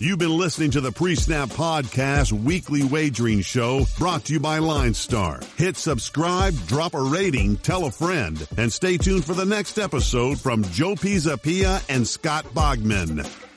You've 0.00 0.18
been 0.18 0.36
listening 0.36 0.70
to 0.72 0.80
the 0.80 0.92
Pre-Snap 0.92 1.50
Podcast 1.50 2.32
Weekly 2.32 2.82
Wagering 2.84 3.40
Show 3.42 3.84
brought 3.98 4.24
to 4.24 4.32
you 4.32 4.40
by 4.40 4.58
Line 4.58 4.94
Star. 4.94 5.40
Hit 5.56 5.76
subscribe, 5.76 6.54
drop 6.66 6.94
a 6.94 7.00
rating, 7.02 7.56
tell 7.56 7.86
a 7.86 7.90
friend, 7.90 8.46
and 8.56 8.72
stay 8.72 8.96
tuned 8.96 9.24
for 9.24 9.34
the 9.34 9.44
next 9.44 9.78
episode 9.78 10.40
from 10.40 10.64
Joe 10.64 10.94
Pisapia 10.94 11.82
and 11.88 12.06
Scott 12.06 12.44
Bogman. 12.54 13.49